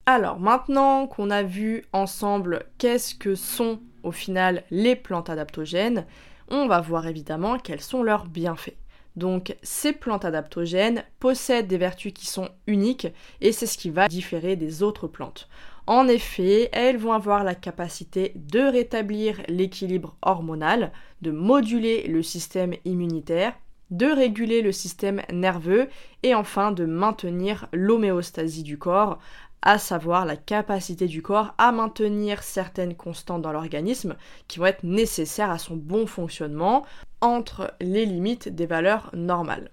Alors 0.06 0.38
maintenant 0.38 1.06
qu'on 1.06 1.30
a 1.30 1.42
vu 1.42 1.84
ensemble 1.92 2.66
qu'est-ce 2.78 3.14
que 3.14 3.34
sont 3.34 3.80
au 4.02 4.12
final 4.12 4.64
les 4.70 4.94
plantes 4.94 5.30
adaptogènes, 5.30 6.06
on 6.48 6.66
va 6.66 6.80
voir 6.80 7.06
évidemment 7.06 7.58
quels 7.58 7.80
sont 7.80 8.02
leurs 8.02 8.26
bienfaits. 8.26 8.76
Donc 9.16 9.56
ces 9.62 9.92
plantes 9.92 10.24
adaptogènes 10.24 11.04
possèdent 11.18 11.66
des 11.66 11.78
vertus 11.78 12.12
qui 12.12 12.26
sont 12.26 12.50
uniques 12.66 13.08
et 13.40 13.52
c'est 13.52 13.66
ce 13.66 13.78
qui 13.78 13.90
va 13.90 14.08
différer 14.08 14.56
des 14.56 14.82
autres 14.82 15.08
plantes. 15.08 15.48
En 15.86 16.08
effet, 16.08 16.68
elles 16.72 16.98
vont 16.98 17.12
avoir 17.12 17.44
la 17.44 17.54
capacité 17.54 18.32
de 18.34 18.60
rétablir 18.60 19.40
l'équilibre 19.48 20.16
hormonal, 20.20 20.92
de 21.22 21.30
moduler 21.30 22.08
le 22.08 22.22
système 22.22 22.74
immunitaire, 22.84 23.54
de 23.90 24.06
réguler 24.06 24.62
le 24.62 24.72
système 24.72 25.22
nerveux 25.32 25.88
et 26.24 26.34
enfin 26.34 26.72
de 26.72 26.84
maintenir 26.84 27.68
l'homéostasie 27.72 28.64
du 28.64 28.78
corps, 28.78 29.20
à 29.62 29.78
savoir 29.78 30.24
la 30.24 30.36
capacité 30.36 31.06
du 31.06 31.22
corps 31.22 31.54
à 31.58 31.72
maintenir 31.72 32.42
certaines 32.42 32.94
constantes 32.94 33.42
dans 33.42 33.52
l'organisme 33.52 34.16
qui 34.48 34.58
vont 34.58 34.66
être 34.66 34.84
nécessaires 34.84 35.50
à 35.50 35.58
son 35.58 35.76
bon 35.76 36.06
fonctionnement 36.06 36.84
entre 37.20 37.72
les 37.80 38.06
limites 38.06 38.48
des 38.48 38.66
valeurs 38.66 39.10
normales. 39.14 39.70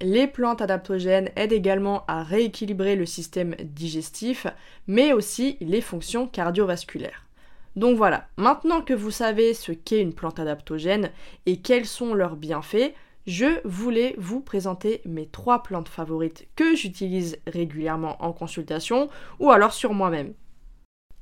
Les 0.00 0.26
plantes 0.26 0.60
adaptogènes 0.60 1.30
aident 1.36 1.52
également 1.52 2.04
à 2.08 2.22
rééquilibrer 2.22 2.96
le 2.96 3.06
système 3.06 3.54
digestif, 3.62 4.46
mais 4.86 5.12
aussi 5.12 5.56
les 5.60 5.80
fonctions 5.80 6.26
cardiovasculaires. 6.26 7.26
Donc 7.76 7.96
voilà, 7.96 8.28
maintenant 8.36 8.82
que 8.82 8.94
vous 8.94 9.10
savez 9.10 9.54
ce 9.54 9.72
qu'est 9.72 10.00
une 10.00 10.14
plante 10.14 10.38
adaptogène 10.38 11.10
et 11.46 11.60
quels 11.60 11.86
sont 11.86 12.14
leurs 12.14 12.36
bienfaits, 12.36 12.94
je 13.26 13.60
voulais 13.64 14.14
vous 14.18 14.40
présenter 14.40 15.00
mes 15.04 15.26
trois 15.26 15.62
plantes 15.62 15.88
favorites 15.88 16.46
que 16.56 16.74
j'utilise 16.74 17.38
régulièrement 17.46 18.16
en 18.22 18.32
consultation 18.32 19.08
ou 19.40 19.50
alors 19.50 19.72
sur 19.72 19.94
moi-même. 19.94 20.34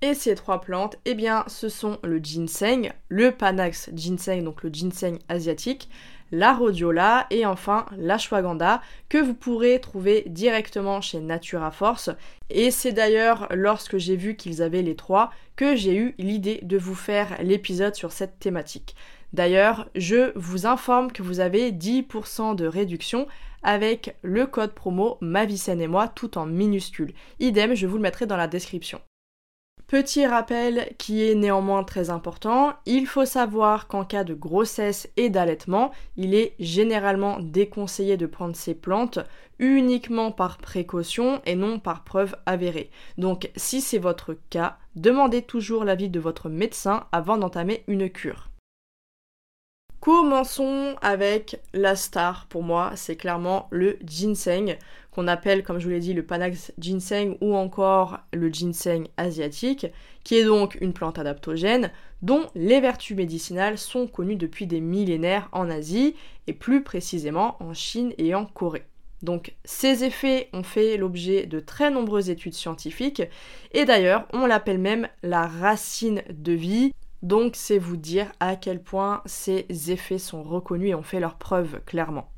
Et 0.05 0.15
ces 0.15 0.35
trois 0.35 0.61
plantes, 0.61 0.97
eh 1.05 1.15
bien, 1.15 1.45
ce 1.47 1.69
sont 1.69 1.99
le 2.03 2.19
ginseng, 2.19 2.93
le 3.09 3.31
Panax 3.31 3.89
ginseng, 3.95 4.43
donc 4.43 4.65
le 4.65 4.71
ginseng 4.71 5.19
asiatique, 5.29 5.89
la 6.33 6.55
rhodiola 6.55 7.27
et 7.31 7.47
enfin 7.47 7.87
l'ashwagandha 7.97 8.83
que 9.09 9.19
vous 9.19 9.35
pourrez 9.35 9.81
trouver 9.81 10.25
directement 10.27 11.01
chez 11.01 11.21
Natura 11.21 11.71
Force. 11.71 12.11
Et 12.51 12.73
c'est 12.73 12.91
d'ailleurs 12.91 13.47
lorsque 13.53 13.99
j'ai 13.99 14.17
vu 14.17 14.35
qu'ils 14.35 14.61
avaient 14.61 14.83
les 14.83 14.97
trois 14.97 15.31
que 15.55 15.77
j'ai 15.77 15.95
eu 15.95 16.15
l'idée 16.19 16.59
de 16.63 16.79
vous 16.79 16.97
faire 16.97 17.37
l'épisode 17.41 17.95
sur 17.95 18.11
cette 18.11 18.41
thématique. 18.41 18.97
D'ailleurs, 19.33 19.89
je 19.95 20.33
vous 20.37 20.67
informe 20.67 21.11
que 21.11 21.23
vous 21.23 21.41
avez 21.41 21.73
10% 21.73 22.55
de 22.55 22.67
réduction 22.67 23.27
avec 23.63 24.17
le 24.23 24.47
code 24.47 24.73
promo 24.73 25.17
Ma 25.21 25.45
et 25.45 25.87
moi 25.87 26.09
tout 26.09 26.37
en 26.37 26.47
minuscule. 26.47 27.15
Idem, 27.41 27.75
je 27.75 27.87
vous 27.87 27.97
le 27.97 28.03
mettrai 28.03 28.27
dans 28.27 28.37
la 28.37 28.49
description. 28.49 29.01
Petit 29.87 30.27
rappel 30.27 30.95
qui 30.97 31.23
est 31.23 31.35
néanmoins 31.35 31.85
très 31.85 32.09
important, 32.09 32.73
il 32.87 33.07
faut 33.07 33.27
savoir 33.27 33.89
qu'en 33.89 34.07
cas 34.07 34.25
de 34.25 34.33
grossesse 34.33 35.09
et 35.19 35.29
d'allaitement, 35.29 35.93
il 36.17 36.35
est 36.35 36.55
généralement 36.59 37.39
déconseillé 37.41 38.17
de 38.17 38.25
prendre 38.27 38.57
ces 38.57 38.75
plantes 38.75 39.19
uniquement 39.59 40.33
par 40.33 40.57
précaution 40.59 41.43
et 41.45 41.57
non 41.57 41.79
par 41.79 42.05
preuve 42.05 42.37
avérée. 42.47 42.91
Donc 43.19 43.51
si 43.55 43.83
c'est 43.83 43.99
votre 43.99 44.35
cas, 44.49 44.79
demandez 44.97 45.43
toujours 45.43 45.85
l'avis 45.85 46.09
de 46.09 46.21
votre 46.21 46.49
médecin 46.49 47.07
avant 47.13 47.37
d'entamer 47.37 47.85
une 47.87 48.09
cure. 48.09 48.52
Commençons 50.03 50.97
avec 51.01 51.61
la 51.75 51.95
star 51.95 52.47
pour 52.49 52.65
moi, 52.65 52.91
c'est 52.97 53.15
clairement 53.15 53.69
le 53.71 53.99
ginseng, 54.05 54.77
qu'on 55.13 55.29
appelle, 55.29 55.63
comme 55.63 55.79
je 55.79 55.85
vous 55.85 55.93
l'ai 55.93 56.01
dit, 56.01 56.13
le 56.13 56.25
Panax 56.25 56.73
ginseng 56.77 57.37
ou 57.41 57.55
encore 57.55 58.19
le 58.33 58.49
ginseng 58.49 59.07
asiatique, 59.17 59.87
qui 60.25 60.35
est 60.35 60.45
donc 60.45 60.77
une 60.81 60.93
plante 60.93 61.21
adaptogène 61.21 61.93
dont 62.21 62.49
les 62.57 62.81
vertus 62.81 63.17
médicinales 63.17 63.79
sont 63.79 64.09
connues 64.09 64.35
depuis 64.35 64.67
des 64.67 64.81
millénaires 64.81 65.49
en 65.53 65.71
Asie 65.71 66.17
et 66.49 66.53
plus 66.53 66.83
précisément 66.83 67.55
en 67.61 67.73
Chine 67.73 68.13
et 68.19 68.35
en 68.35 68.45
Corée. 68.45 68.87
Donc 69.23 69.55
ces 69.65 70.03
effets 70.03 70.49
ont 70.53 70.65
fait 70.65 70.97
l'objet 70.97 71.47
de 71.47 71.61
très 71.61 71.93
nombreuses 71.93 72.29
études 72.29 72.55
scientifiques 72.55 73.23
et 73.71 73.85
d'ailleurs 73.85 74.27
on 74.33 74.47
l'appelle 74.47 74.79
même 74.79 75.07
la 75.23 75.47
racine 75.47 76.25
de 76.29 76.53
vie 76.53 76.93
donc 77.23 77.55
c'est 77.57 77.79
vous 77.79 77.97
dire 77.97 78.31
à 78.41 78.57
quel 78.57 78.83
point 78.83 79.23
ces 79.27 79.67
effets 79.91 80.19
sont 80.19 80.43
reconnus 80.43 80.91
et 80.91 80.95
ont 80.95 81.03
fait 81.03 81.21
leur 81.21 81.37
preuve 81.37 81.81
clairement. 81.87 82.29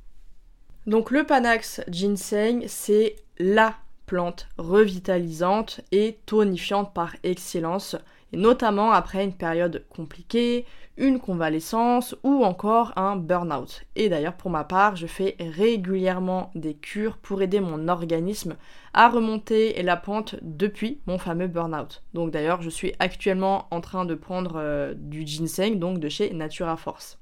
Donc 0.86 1.10
le 1.10 1.24
Panax 1.24 1.80
ginseng, 1.88 2.64
c'est 2.68 3.16
la 3.38 3.74
plante 4.06 4.48
revitalisante 4.58 5.80
et 5.92 6.18
tonifiante 6.26 6.92
par 6.92 7.16
excellence, 7.22 7.96
notamment 8.36 8.92
après 8.92 9.24
une 9.24 9.32
période 9.32 9.84
compliquée, 9.88 10.66
une 10.96 11.18
convalescence 11.18 12.14
ou 12.22 12.44
encore 12.44 12.92
un 12.96 13.16
burn-out. 13.16 13.84
Et 13.96 14.08
d'ailleurs 14.08 14.36
pour 14.36 14.50
ma 14.50 14.64
part, 14.64 14.96
je 14.96 15.06
fais 15.06 15.36
régulièrement 15.40 16.50
des 16.54 16.74
cures 16.74 17.16
pour 17.16 17.42
aider 17.42 17.60
mon 17.60 17.88
organisme 17.88 18.56
à 18.92 19.08
remonter 19.08 19.82
la 19.82 19.96
pente 19.96 20.36
depuis 20.42 21.00
mon 21.06 21.18
fameux 21.18 21.48
burn-out. 21.48 22.02
Donc 22.14 22.30
d'ailleurs, 22.30 22.62
je 22.62 22.70
suis 22.70 22.92
actuellement 23.00 23.66
en 23.70 23.80
train 23.80 24.04
de 24.04 24.14
prendre 24.14 24.54
euh, 24.56 24.94
du 24.96 25.26
ginseng, 25.26 25.78
donc 25.78 25.98
de 25.98 26.08
chez 26.08 26.32
Natura 26.32 26.76
Force. 26.76 27.18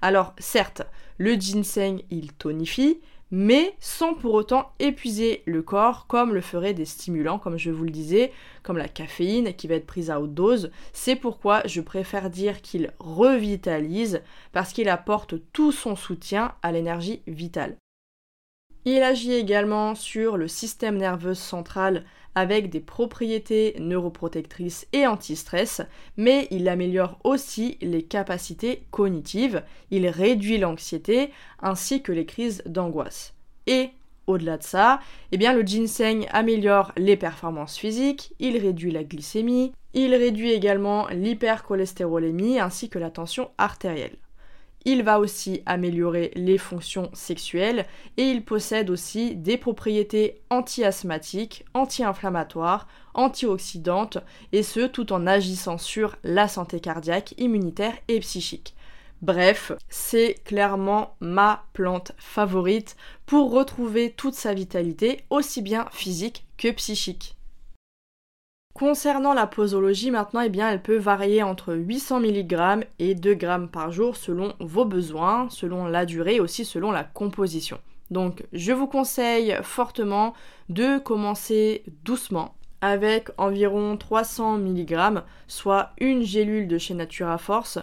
Alors 0.00 0.34
certes, 0.38 0.82
le 1.18 1.34
ginseng, 1.34 2.02
il 2.10 2.32
tonifie, 2.32 3.00
mais 3.30 3.74
sans 3.78 4.14
pour 4.14 4.34
autant 4.34 4.72
épuiser 4.78 5.42
le 5.46 5.62
corps 5.62 6.06
comme 6.06 6.34
le 6.34 6.40
feraient 6.40 6.74
des 6.74 6.84
stimulants, 6.84 7.38
comme 7.38 7.58
je 7.58 7.70
vous 7.70 7.84
le 7.84 7.90
disais, 7.90 8.32
comme 8.62 8.78
la 8.78 8.88
caféine 8.88 9.54
qui 9.54 9.66
va 9.66 9.74
être 9.74 9.86
prise 9.86 10.10
à 10.10 10.20
haute 10.20 10.34
dose. 10.34 10.70
C'est 10.92 11.16
pourquoi 11.16 11.62
je 11.66 11.80
préfère 11.80 12.30
dire 12.30 12.62
qu'il 12.62 12.92
revitalise 12.98 14.22
parce 14.52 14.72
qu'il 14.72 14.88
apporte 14.88 15.34
tout 15.52 15.72
son 15.72 15.96
soutien 15.96 16.54
à 16.62 16.72
l'énergie 16.72 17.22
vitale. 17.26 17.76
Il 18.84 19.02
agit 19.02 19.34
également 19.34 19.94
sur 19.94 20.36
le 20.36 20.48
système 20.48 20.96
nerveux 20.96 21.34
central 21.34 22.04
avec 22.38 22.70
des 22.70 22.80
propriétés 22.80 23.74
neuroprotectrices 23.78 24.86
et 24.92 25.06
anti-stress, 25.06 25.82
mais 26.16 26.46
il 26.50 26.68
améliore 26.68 27.18
aussi 27.24 27.78
les 27.80 28.02
capacités 28.02 28.82
cognitives, 28.90 29.62
il 29.90 30.06
réduit 30.08 30.58
l'anxiété 30.58 31.30
ainsi 31.60 32.02
que 32.02 32.12
les 32.12 32.26
crises 32.26 32.62
d'angoisse. 32.66 33.34
Et 33.66 33.90
au-delà 34.26 34.58
de 34.58 34.62
ça, 34.62 35.00
eh 35.32 35.38
bien 35.38 35.52
le 35.52 35.62
ginseng 35.62 36.26
améliore 36.30 36.92
les 36.96 37.16
performances 37.16 37.76
physiques, 37.76 38.34
il 38.38 38.58
réduit 38.58 38.92
la 38.92 39.02
glycémie, 39.02 39.72
il 39.94 40.14
réduit 40.14 40.52
également 40.52 41.08
l'hypercholestérolémie 41.08 42.60
ainsi 42.60 42.88
que 42.88 42.98
la 42.98 43.10
tension 43.10 43.50
artérielle. 43.58 44.16
Il 44.84 45.02
va 45.02 45.18
aussi 45.18 45.62
améliorer 45.66 46.30
les 46.34 46.58
fonctions 46.58 47.10
sexuelles 47.12 47.84
et 48.16 48.22
il 48.22 48.44
possède 48.44 48.90
aussi 48.90 49.36
des 49.36 49.56
propriétés 49.56 50.40
anti-asthmatiques, 50.50 51.64
anti-inflammatoires, 51.74 52.88
antioxydantes 53.14 54.18
et 54.52 54.62
ce 54.62 54.86
tout 54.86 55.12
en 55.12 55.26
agissant 55.26 55.78
sur 55.78 56.16
la 56.22 56.48
santé 56.48 56.80
cardiaque, 56.80 57.34
immunitaire 57.38 57.94
et 58.08 58.20
psychique. 58.20 58.74
Bref, 59.20 59.72
c'est 59.88 60.34
clairement 60.44 61.16
ma 61.18 61.64
plante 61.72 62.12
favorite 62.18 62.96
pour 63.26 63.50
retrouver 63.50 64.12
toute 64.12 64.34
sa 64.34 64.54
vitalité, 64.54 65.24
aussi 65.28 65.60
bien 65.60 65.86
physique 65.90 66.46
que 66.56 66.70
psychique. 66.70 67.37
Concernant 68.78 69.34
la 69.34 69.48
posologie, 69.48 70.12
maintenant, 70.12 70.40
eh 70.40 70.48
bien, 70.48 70.70
elle 70.70 70.80
peut 70.80 70.98
varier 70.98 71.42
entre 71.42 71.74
800 71.74 72.20
mg 72.20 72.86
et 73.00 73.16
2 73.16 73.32
g 73.32 73.56
par 73.72 73.90
jour 73.90 74.16
selon 74.16 74.52
vos 74.60 74.84
besoins, 74.84 75.48
selon 75.50 75.86
la 75.88 76.06
durée 76.06 76.36
et 76.36 76.40
aussi 76.40 76.64
selon 76.64 76.92
la 76.92 77.02
composition. 77.02 77.80
Donc, 78.12 78.44
je 78.52 78.70
vous 78.70 78.86
conseille 78.86 79.56
fortement 79.64 80.32
de 80.68 80.98
commencer 80.98 81.82
doucement 82.04 82.54
avec 82.80 83.30
environ 83.36 83.96
300 83.96 84.58
mg, 84.58 85.22
soit 85.48 85.90
une 85.98 86.22
gélule 86.22 86.68
de 86.68 86.78
chez 86.78 86.94
Natura 86.94 87.36
Force 87.36 87.80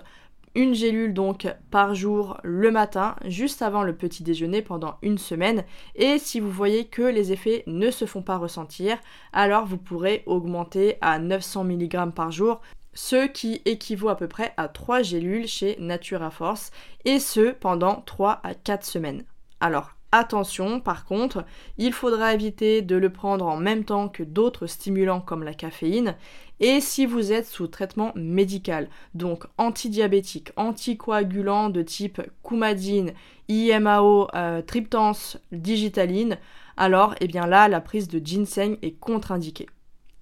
une 0.55 0.73
gélule 0.73 1.13
donc 1.13 1.47
par 1.69 1.93
jour 1.93 2.37
le 2.43 2.71
matin, 2.71 3.15
juste 3.25 3.61
avant 3.61 3.83
le 3.83 3.95
petit 3.95 4.23
déjeuner 4.23 4.61
pendant 4.61 4.95
une 5.01 5.17
semaine. 5.17 5.63
Et 5.95 6.17
si 6.17 6.39
vous 6.39 6.49
voyez 6.51 6.85
que 6.85 7.01
les 7.01 7.31
effets 7.31 7.63
ne 7.67 7.91
se 7.91 8.05
font 8.05 8.21
pas 8.21 8.37
ressentir, 8.37 8.97
alors 9.33 9.65
vous 9.65 9.77
pourrez 9.77 10.23
augmenter 10.25 10.97
à 11.01 11.19
900 11.19 11.65
mg 11.65 12.11
par 12.11 12.31
jour 12.31 12.61
ce 12.93 13.27
qui 13.27 13.61
équivaut 13.65 14.09
à 14.09 14.15
peu 14.15 14.27
près 14.27 14.53
à 14.55 14.69
3 14.69 15.01
gélules 15.01 15.47
chez 15.47 15.75
Natura 15.79 16.31
Force, 16.31 16.71
et 17.03 17.19
ce 17.19 17.51
pendant 17.51 18.01
3 18.05 18.39
à 18.43 18.53
4 18.53 18.85
semaines. 18.85 19.25
Alors 19.59 19.95
Attention, 20.17 20.79
par 20.79 21.03
contre, 21.03 21.43
il 21.77 21.91
faudra 21.91 22.33
éviter 22.33 22.81
de 22.81 22.95
le 22.95 23.09
prendre 23.09 23.45
en 23.47 23.57
même 23.57 23.83
temps 23.83 24.07
que 24.07 24.23
d'autres 24.23 24.65
stimulants 24.65 25.19
comme 25.19 25.43
la 25.43 25.53
caféine. 25.53 26.15
Et 26.59 26.79
si 26.79 27.05
vous 27.05 27.33
êtes 27.33 27.47
sous 27.47 27.67
traitement 27.67 28.13
médical, 28.15 28.87
donc 29.13 29.45
antidiabétique, 29.57 30.51
anticoagulant 30.55 31.69
de 31.69 31.81
type 31.81 32.21
coumadine, 32.43 33.11
IMAO, 33.49 34.29
euh, 34.33 34.61
triptans, 34.61 35.37
digitaline, 35.51 36.37
alors 36.77 37.15
eh 37.19 37.27
bien 37.27 37.45
là 37.45 37.67
la 37.67 37.81
prise 37.81 38.07
de 38.07 38.25
ginseng 38.25 38.77
est 38.81 38.97
contre-indiquée. 38.99 39.67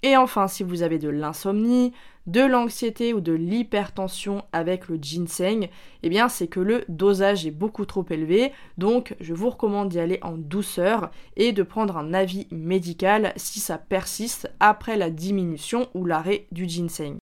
Et 0.06 0.18
enfin, 0.18 0.50
si 0.50 0.64
vous 0.64 0.84
avez 0.84 1.00
de 1.00 1.08
l'insomnie, 1.08 1.94
de 2.28 2.42
l'anxiété 2.42 3.14
ou 3.14 3.22
de 3.22 3.32
l'hypertension 3.32 4.44
avec 4.52 4.90
le 4.90 4.98
ginseng, 5.02 5.70
eh 6.04 6.10
bien 6.10 6.28
c'est 6.28 6.48
que 6.48 6.60
le 6.60 6.84
dosage 6.90 7.46
est 7.46 7.52
beaucoup 7.52 7.86
trop 7.86 8.06
élevé, 8.10 8.52
donc 8.78 9.16
je 9.22 9.34
vous 9.34 9.50
recommande 9.50 9.90
d'y 9.90 10.00
aller 10.00 10.20
en 10.22 10.34
douceur 10.34 11.10
et 11.38 11.54
de 11.54 11.64
prendre 11.64 11.98
un 11.98 12.14
avis 12.14 12.48
médical 12.52 13.32
si 13.38 13.62
ça 13.62 13.78
persiste 13.78 14.52
après 14.60 14.98
la 14.98 15.10
diminution 15.10 15.88
ou 15.94 16.06
l'arrêt 16.06 16.48
du 16.52 16.68
ginseng. 16.68 17.18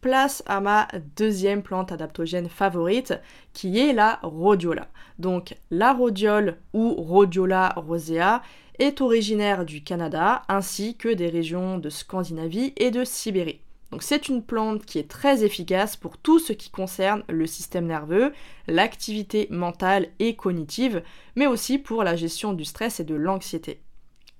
Place 0.00 0.44
à 0.46 0.60
ma 0.60 0.86
deuxième 1.16 1.62
plante 1.62 1.90
adaptogène 1.90 2.48
favorite 2.48 3.14
qui 3.52 3.80
est 3.80 3.92
la 3.92 4.20
rhodiola. 4.22 4.86
Donc 5.18 5.56
la 5.70 5.92
rhodiole 5.92 6.58
ou 6.72 6.94
rhodiola 6.94 7.72
rosea 7.76 8.42
est 8.78 9.00
originaire 9.00 9.64
du 9.64 9.82
Canada 9.82 10.42
ainsi 10.48 10.96
que 10.96 11.08
des 11.08 11.28
régions 11.28 11.78
de 11.78 11.90
Scandinavie 11.90 12.72
et 12.76 12.90
de 12.90 13.04
Sibérie. 13.04 13.60
Donc 13.90 14.02
c'est 14.02 14.28
une 14.28 14.42
plante 14.42 14.84
qui 14.84 14.98
est 14.98 15.10
très 15.10 15.44
efficace 15.44 15.96
pour 15.96 16.18
tout 16.18 16.38
ce 16.38 16.52
qui 16.52 16.70
concerne 16.70 17.22
le 17.28 17.46
système 17.46 17.86
nerveux, 17.86 18.32
l'activité 18.66 19.48
mentale 19.50 20.08
et 20.18 20.36
cognitive, 20.36 21.02
mais 21.36 21.46
aussi 21.46 21.78
pour 21.78 22.04
la 22.04 22.16
gestion 22.16 22.52
du 22.52 22.64
stress 22.64 23.00
et 23.00 23.04
de 23.04 23.14
l'anxiété. 23.14 23.80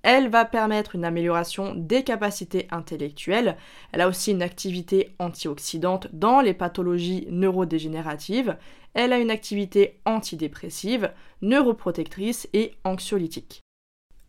Elle 0.03 0.29
va 0.29 0.45
permettre 0.45 0.95
une 0.95 1.05
amélioration 1.05 1.75
des 1.75 2.05
capacités 2.05 2.69
intellectuelles. 2.71 3.57
Elle 3.93 4.01
a 4.01 4.09
aussi 4.09 4.31
une 4.31 4.43
activité 4.43 5.15
antioxydante 5.19 6.09
dans 6.13 6.41
les 6.41 6.55
pathologies 6.55 7.27
neurodégénératives. 7.31 8.57
Elle 8.95 9.13
a 9.13 9.19
une 9.19 9.31
activité 9.31 9.99
antidépressive, 10.05 11.11
neuroprotectrice 11.43 12.49
et 12.53 12.75
anxiolytique. 12.85 13.63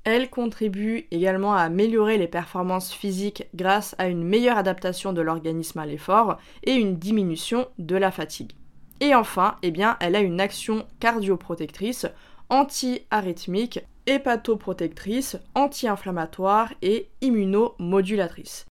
Elle 0.03 0.29
contribue 0.29 1.07
également 1.11 1.53
à 1.53 1.61
améliorer 1.61 2.17
les 2.17 2.27
performances 2.27 2.93
physiques 2.93 3.47
grâce 3.53 3.95
à 3.97 4.07
une 4.07 4.23
meilleure 4.23 4.57
adaptation 4.57 5.13
de 5.13 5.21
l'organisme 5.21 5.79
à 5.79 5.85
l'effort 5.85 6.37
et 6.63 6.73
une 6.73 6.97
diminution 6.97 7.67
de 7.77 7.95
la 7.95 8.11
fatigue. 8.11 8.53
Et 9.01 9.15
enfin, 9.15 9.55
eh 9.63 9.73
elle 9.99 10.15
a 10.15 10.19
une 10.19 10.41
action 10.41 10.85
cardioprotectrice, 10.99 12.07
anti-arythmique, 12.49 13.79
hépatoprotectrice, 14.07 15.37
anti-inflammatoire 15.55 16.73
et 16.81 17.09
immunomodulatrice. 17.21 18.68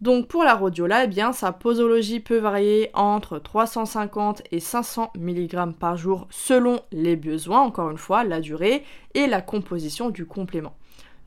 Donc 0.00 0.28
pour 0.28 0.44
la 0.44 0.54
rhodiola, 0.54 1.04
eh 1.04 1.08
bien, 1.08 1.32
sa 1.32 1.50
posologie 1.50 2.20
peut 2.20 2.38
varier 2.38 2.88
entre 2.94 3.40
350 3.40 4.42
et 4.52 4.60
500 4.60 5.10
mg 5.18 5.72
par 5.72 5.96
jour 5.96 6.28
selon 6.30 6.78
les 6.92 7.16
besoins, 7.16 7.62
encore 7.62 7.90
une 7.90 7.98
fois, 7.98 8.22
la 8.22 8.40
durée 8.40 8.84
et 9.14 9.26
la 9.26 9.42
composition 9.42 10.10
du 10.10 10.24
complément. 10.24 10.76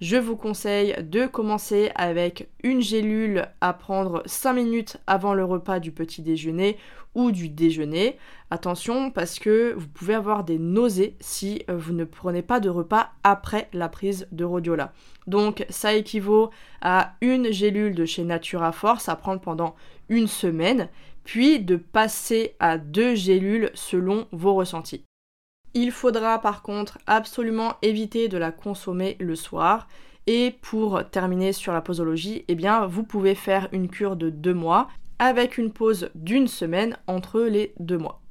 Je 0.01 0.17
vous 0.17 0.35
conseille 0.35 0.95
de 0.99 1.27
commencer 1.27 1.91
avec 1.93 2.49
une 2.63 2.81
gélule 2.81 3.45
à 3.61 3.71
prendre 3.71 4.23
5 4.25 4.53
minutes 4.53 4.97
avant 5.05 5.35
le 5.35 5.45
repas 5.45 5.79
du 5.79 5.91
petit 5.91 6.23
déjeuner 6.23 6.77
ou 7.13 7.31
du 7.31 7.49
déjeuner. 7.49 8.17
Attention 8.49 9.11
parce 9.11 9.37
que 9.37 9.75
vous 9.77 9.87
pouvez 9.87 10.15
avoir 10.15 10.43
des 10.43 10.57
nausées 10.57 11.15
si 11.19 11.61
vous 11.69 11.93
ne 11.93 12.03
prenez 12.03 12.41
pas 12.41 12.59
de 12.59 12.67
repas 12.67 13.11
après 13.23 13.69
la 13.73 13.89
prise 13.89 14.27
de 14.31 14.43
rhodiola. 14.43 14.91
Donc 15.27 15.67
ça 15.69 15.93
équivaut 15.93 16.49
à 16.81 17.13
une 17.21 17.51
gélule 17.51 17.93
de 17.93 18.05
chez 18.05 18.23
Natura 18.23 18.71
Force 18.71 19.07
à 19.07 19.15
prendre 19.15 19.41
pendant 19.41 19.75
une 20.09 20.27
semaine, 20.27 20.89
puis 21.25 21.59
de 21.59 21.75
passer 21.75 22.55
à 22.59 22.79
deux 22.79 23.13
gélules 23.13 23.69
selon 23.75 24.25
vos 24.31 24.55
ressentis. 24.55 25.03
Il 25.73 25.91
faudra 25.91 26.39
par 26.39 26.61
contre 26.61 26.97
absolument 27.07 27.75
éviter 27.81 28.27
de 28.27 28.37
la 28.37 28.51
consommer 28.51 29.15
le 29.19 29.35
soir. 29.35 29.87
Et 30.27 30.55
pour 30.61 31.09
terminer 31.09 31.53
sur 31.53 31.73
la 31.73 31.81
posologie, 31.81 32.45
eh 32.47 32.55
bien, 32.55 32.85
vous 32.85 33.03
pouvez 33.03 33.35
faire 33.35 33.69
une 33.71 33.89
cure 33.89 34.15
de 34.15 34.29
deux 34.29 34.53
mois 34.53 34.87
avec 35.17 35.57
une 35.57 35.71
pause 35.71 36.09
d'une 36.15 36.47
semaine 36.47 36.97
entre 37.07 37.41
les 37.41 37.73
deux 37.79 37.97
mois. 37.97 38.21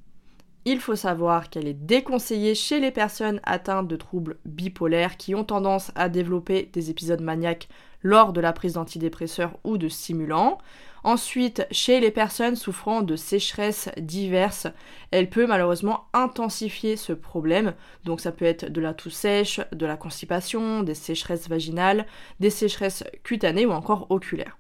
Il 0.67 0.79
faut 0.79 0.97
savoir 0.97 1.49
qu'elle 1.49 1.67
est 1.67 1.75
déconseillée 1.87 2.55
chez 2.55 2.81
les 2.81 2.91
personnes 2.91 3.41
atteintes 3.45 3.89
de 3.89 3.97
troubles 3.97 4.39
bipolaires 4.45 5.17
qui 5.17 5.35
ont 5.35 5.45
tendance 5.45 5.91
à 5.95 6.11
développer 6.11 6.69
des 6.73 6.91
épisodes 6.91 7.23
maniaques 7.23 7.69
lors 8.03 8.33
de 8.35 8.41
la 8.41 8.53
prise 8.53 8.75
d'antidépresseurs 8.75 9.57
ou 9.65 9.79
de 9.79 9.89
stimulants. 9.89 10.59
Ensuite, 11.03 11.67
chez 11.71 12.01
les 12.01 12.11
personnes 12.11 12.57
souffrant 12.57 13.03
de 13.03 13.17
sécheresse 13.17 13.89
diverses, 13.97 14.67
elle 15.11 15.31
peut 15.31 15.47
malheureusement 15.47 16.09
intensifier 16.13 16.97
ce 16.97 17.13
problème. 17.13 17.75
Donc 18.05 18.21
ça 18.21 18.33
peut 18.33 18.45
être 18.45 18.71
de 18.71 18.81
la 18.81 18.95
toux 18.95 19.11
sèche, 19.11 19.61
de 19.73 19.87
la 19.87 19.97
constipation, 19.97 20.83
des 20.83 20.95
sécheresses 20.95 21.49
vaginales, 21.49 22.07
des 22.39 22.51
sécheresses 22.51 23.05
cutanées 23.23 23.67
ou 23.67 23.73
encore 23.73 24.07
oculaires. 24.11 24.57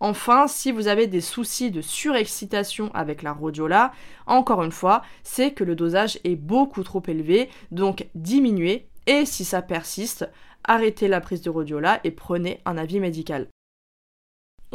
Enfin, 0.00 0.48
si 0.48 0.72
vous 0.72 0.88
avez 0.88 1.06
des 1.06 1.20
soucis 1.20 1.70
de 1.70 1.80
surexcitation 1.80 2.90
avec 2.94 3.22
la 3.22 3.32
rhodiola, 3.32 3.92
encore 4.26 4.62
une 4.62 4.72
fois, 4.72 5.02
c'est 5.22 5.52
que 5.52 5.64
le 5.64 5.76
dosage 5.76 6.18
est 6.24 6.36
beaucoup 6.36 6.82
trop 6.82 7.02
élevé, 7.06 7.48
donc 7.70 8.08
diminuez 8.14 8.88
et 9.06 9.24
si 9.24 9.44
ça 9.44 9.62
persiste, 9.62 10.28
arrêtez 10.64 11.08
la 11.08 11.20
prise 11.20 11.42
de 11.42 11.50
rhodiola 11.50 12.00
et 12.04 12.10
prenez 12.10 12.60
un 12.64 12.76
avis 12.76 13.00
médical. 13.00 13.48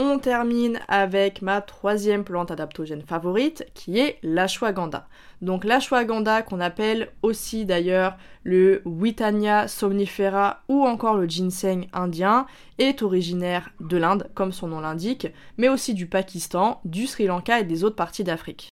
On 0.02 0.18
termine 0.18 0.80
avec 0.88 1.42
ma 1.42 1.60
troisième 1.60 2.24
plante 2.24 2.52
adaptogène 2.52 3.02
favorite 3.02 3.66
qui 3.74 4.00
est 4.00 4.18
l'ashwagandha. 4.24 5.10
Donc 5.42 5.66
l'ashwagandha 5.66 6.42
qu'on 6.42 6.62
appelle 6.62 7.12
aussi 7.22 7.66
d'ailleurs 7.66 8.16
le 8.46 8.82
Witania 8.86 9.68
somnifera 9.68 10.62
ou 10.70 10.86
encore 10.86 11.18
le 11.18 11.28
ginseng 11.28 11.90
indien 11.92 12.46
est 12.78 13.02
originaire 13.02 13.72
de 13.82 13.98
l'Inde 13.98 14.30
comme 14.36 14.54
son 14.54 14.70
nom 14.70 14.80
l'indique, 14.80 15.28
mais 15.58 15.68
aussi 15.68 15.94
du 15.94 16.06
Pakistan, 16.08 16.80
du 16.86 17.06
Sri 17.06 17.28
Lanka 17.28 17.60
et 17.60 17.66
des 17.66 17.84
autres 17.84 17.98
parties 17.98 18.24
d'Afrique. 18.24 18.70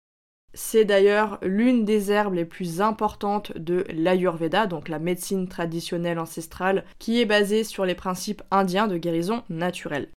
C'est 0.56 0.86
d'ailleurs 0.86 1.38
l'une 1.44 1.86
des 1.86 2.12
herbes 2.12 2.34
les 2.34 2.46
plus 2.46 2.82
importantes 2.82 3.56
de 3.56 3.86
l'Ayurveda, 3.90 4.66
donc 4.66 4.90
la 4.90 4.98
médecine 4.98 5.48
traditionnelle 5.48 6.18
ancestrale, 6.18 6.84
qui 6.98 7.22
est 7.22 7.26
basée 7.26 7.64
sur 7.64 7.86
les 7.86 7.94
principes 7.94 8.42
indiens 8.50 8.88
de 8.88 8.98
guérison 8.98 9.44
naturelle. 9.50 10.10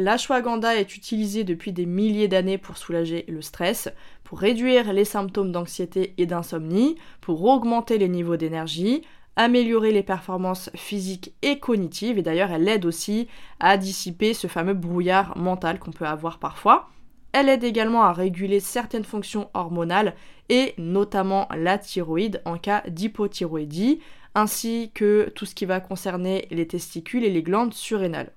L'ashwagandha 0.00 0.76
est 0.76 0.96
utilisé 0.96 1.44
depuis 1.44 1.72
des 1.72 1.84
milliers 1.84 2.26
d'années 2.26 2.56
pour 2.56 2.78
soulager 2.78 3.26
le 3.28 3.42
stress, 3.42 3.90
pour 4.24 4.38
réduire 4.38 4.94
les 4.94 5.04
symptômes 5.04 5.52
d'anxiété 5.52 6.14
et 6.16 6.24
d'insomnie, 6.24 6.96
pour 7.20 7.44
augmenter 7.44 7.98
les 7.98 8.08
niveaux 8.08 8.38
d'énergie, 8.38 9.02
améliorer 9.36 9.92
les 9.92 10.02
performances 10.02 10.70
physiques 10.74 11.34
et 11.42 11.58
cognitives, 11.58 12.16
et 12.16 12.22
d'ailleurs 12.22 12.50
elle 12.50 12.66
aide 12.66 12.86
aussi 12.86 13.28
à 13.60 13.76
dissiper 13.76 14.32
ce 14.32 14.46
fameux 14.46 14.72
brouillard 14.72 15.36
mental 15.36 15.78
qu'on 15.78 15.92
peut 15.92 16.06
avoir 16.06 16.38
parfois. 16.38 16.88
Elle 17.32 17.50
aide 17.50 17.62
également 17.62 18.02
à 18.02 18.14
réguler 18.14 18.58
certaines 18.58 19.04
fonctions 19.04 19.50
hormonales 19.52 20.14
et 20.48 20.72
notamment 20.78 21.46
la 21.54 21.76
thyroïde 21.76 22.40
en 22.46 22.56
cas 22.56 22.82
d'hypothyroïdie, 22.88 24.00
ainsi 24.34 24.92
que 24.94 25.30
tout 25.34 25.44
ce 25.44 25.54
qui 25.54 25.66
va 25.66 25.80
concerner 25.80 26.48
les 26.50 26.66
testicules 26.66 27.24
et 27.24 27.30
les 27.30 27.42
glandes 27.42 27.74
surrénales. 27.74 28.32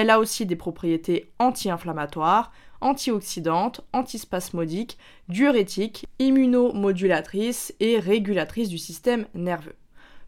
Elle 0.00 0.08
a 0.08 0.18
aussi 0.18 0.46
des 0.46 0.56
propriétés 0.56 1.30
anti-inflammatoires, 1.38 2.52
antioxydantes, 2.80 3.82
antispasmodiques, 3.92 4.96
diurétiques, 5.28 6.06
immunomodulatrices 6.18 7.74
et 7.80 7.98
régulatrices 7.98 8.70
du 8.70 8.78
système 8.78 9.26
nerveux. 9.34 9.74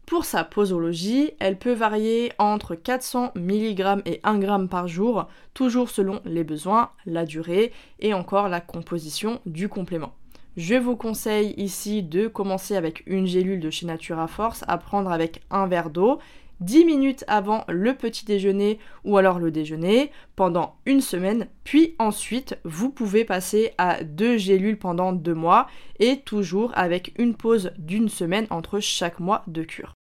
Pour 0.05 0.25
sa 0.25 0.43
posologie, 0.43 1.31
elle 1.39 1.57
peut 1.57 1.73
varier 1.73 2.33
entre 2.37 2.75
400 2.75 3.31
mg 3.33 4.03
et 4.05 4.19
1 4.23 4.41
g 4.41 4.47
par 4.69 4.87
jour, 4.87 5.27
toujours 5.55 5.89
selon 5.89 6.21
les 6.23 6.43
besoins, 6.43 6.91
la 7.07 7.25
durée 7.25 7.73
et 7.99 8.13
encore 8.13 8.49
la 8.49 8.61
composition 8.61 9.41
du 9.47 9.69
complément. 9.69 10.13
Je 10.55 10.75
vous 10.75 10.95
conseille 10.95 11.55
ici 11.57 12.03
de 12.03 12.27
commencer 12.27 12.75
avec 12.75 13.01
une 13.07 13.25
gélule 13.25 13.59
de 13.59 13.71
chez 13.71 13.87
Natura 13.87 14.27
Force 14.27 14.63
à 14.67 14.77
prendre 14.77 15.11
avec 15.11 15.41
un 15.49 15.65
verre 15.65 15.89
d'eau 15.89 16.19
10 16.63 16.85
minutes 16.85 17.23
avant 17.27 17.63
le 17.67 17.93
petit 17.93 18.25
déjeuner 18.25 18.79
ou 19.03 19.17
alors 19.17 19.39
le 19.39 19.51
déjeuner 19.51 20.11
pendant 20.35 20.75
une 20.85 21.01
semaine, 21.01 21.47
puis 21.63 21.95
ensuite 21.99 22.57
vous 22.63 22.89
pouvez 22.89 23.25
passer 23.25 23.73
à 23.77 24.03
deux 24.03 24.37
gélules 24.37 24.79
pendant 24.79 25.11
deux 25.11 25.33
mois 25.33 25.67
et 25.99 26.21
toujours 26.21 26.71
avec 26.75 27.13
une 27.17 27.35
pause 27.35 27.71
d'une 27.77 28.09
semaine 28.09 28.47
entre 28.49 28.79
chaque 28.79 29.19
mois 29.19 29.43
de 29.47 29.63
cure. 29.63 29.93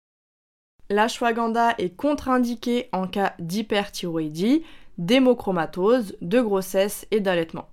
L'ashwagandha 0.89 1.75
est 1.79 1.97
contre-indiqué 1.97 2.89
en 2.93 3.07
cas 3.07 3.35
d'hyperthyroïdie, 3.39 4.63
d'hémochromatose, 4.99 6.17
de 6.21 6.41
grossesse 6.41 7.07
et 7.11 7.21
d'allaitement. 7.21 7.69